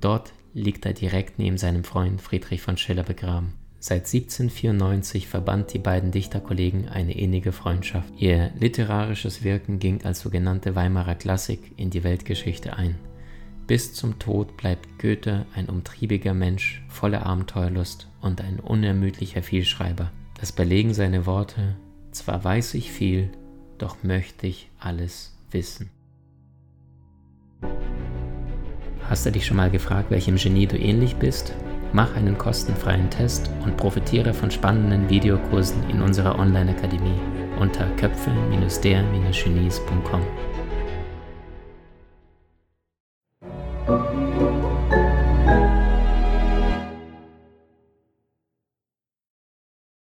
Dort 0.00 0.32
liegt 0.52 0.84
er 0.84 0.92
direkt 0.92 1.38
neben 1.38 1.56
seinem 1.56 1.82
Freund 1.82 2.20
Friedrich 2.20 2.60
von 2.60 2.76
Schiller 2.76 3.02
begraben. 3.02 3.54
Seit 3.80 4.06
1794 4.06 5.26
verband 5.26 5.72
die 5.72 5.78
beiden 5.78 6.10
Dichterkollegen 6.10 6.88
eine 6.88 7.16
innige 7.16 7.52
Freundschaft. 7.52 8.12
Ihr 8.16 8.50
literarisches 8.58 9.42
Wirken 9.42 9.78
ging 9.78 10.04
als 10.04 10.20
sogenannte 10.20 10.74
Weimarer 10.74 11.14
Klassik 11.14 11.72
in 11.76 11.90
die 11.90 12.04
Weltgeschichte 12.04 12.76
ein. 12.76 12.96
Bis 13.66 13.94
zum 13.94 14.18
Tod 14.18 14.56
bleibt 14.58 14.98
Goethe 14.98 15.46
ein 15.54 15.68
umtriebiger 15.70 16.34
Mensch, 16.34 16.82
voller 16.88 17.24
Abenteuerlust 17.24 18.08
und 18.20 18.42
ein 18.42 18.60
unermüdlicher 18.60 19.42
Vielschreiber. 19.42 20.10
Das 20.40 20.52
belegen 20.52 20.94
seine 20.94 21.26
Worte, 21.26 21.76
zwar 22.10 22.44
weiß 22.44 22.74
ich 22.74 22.92
viel, 22.92 23.30
doch 23.78 24.02
möchte 24.02 24.46
ich 24.46 24.70
alles 24.78 25.34
wissen. 25.50 25.90
Hast 29.08 29.24
du 29.26 29.32
dich 29.32 29.46
schon 29.46 29.58
mal 29.58 29.70
gefragt, 29.70 30.10
welchem 30.10 30.36
Genie 30.36 30.66
du 30.66 30.78
ähnlich 30.78 31.16
bist? 31.16 31.54
Mach 31.92 32.16
einen 32.16 32.38
kostenfreien 32.38 33.10
Test 33.10 33.50
und 33.62 33.76
profitiere 33.76 34.34
von 34.34 34.50
spannenden 34.50 35.08
Videokursen 35.08 35.88
in 35.90 36.02
unserer 36.02 36.36
Online-Akademie 36.38 37.20
unter 37.60 37.86
köpfe-der-genies.com. 37.96 40.22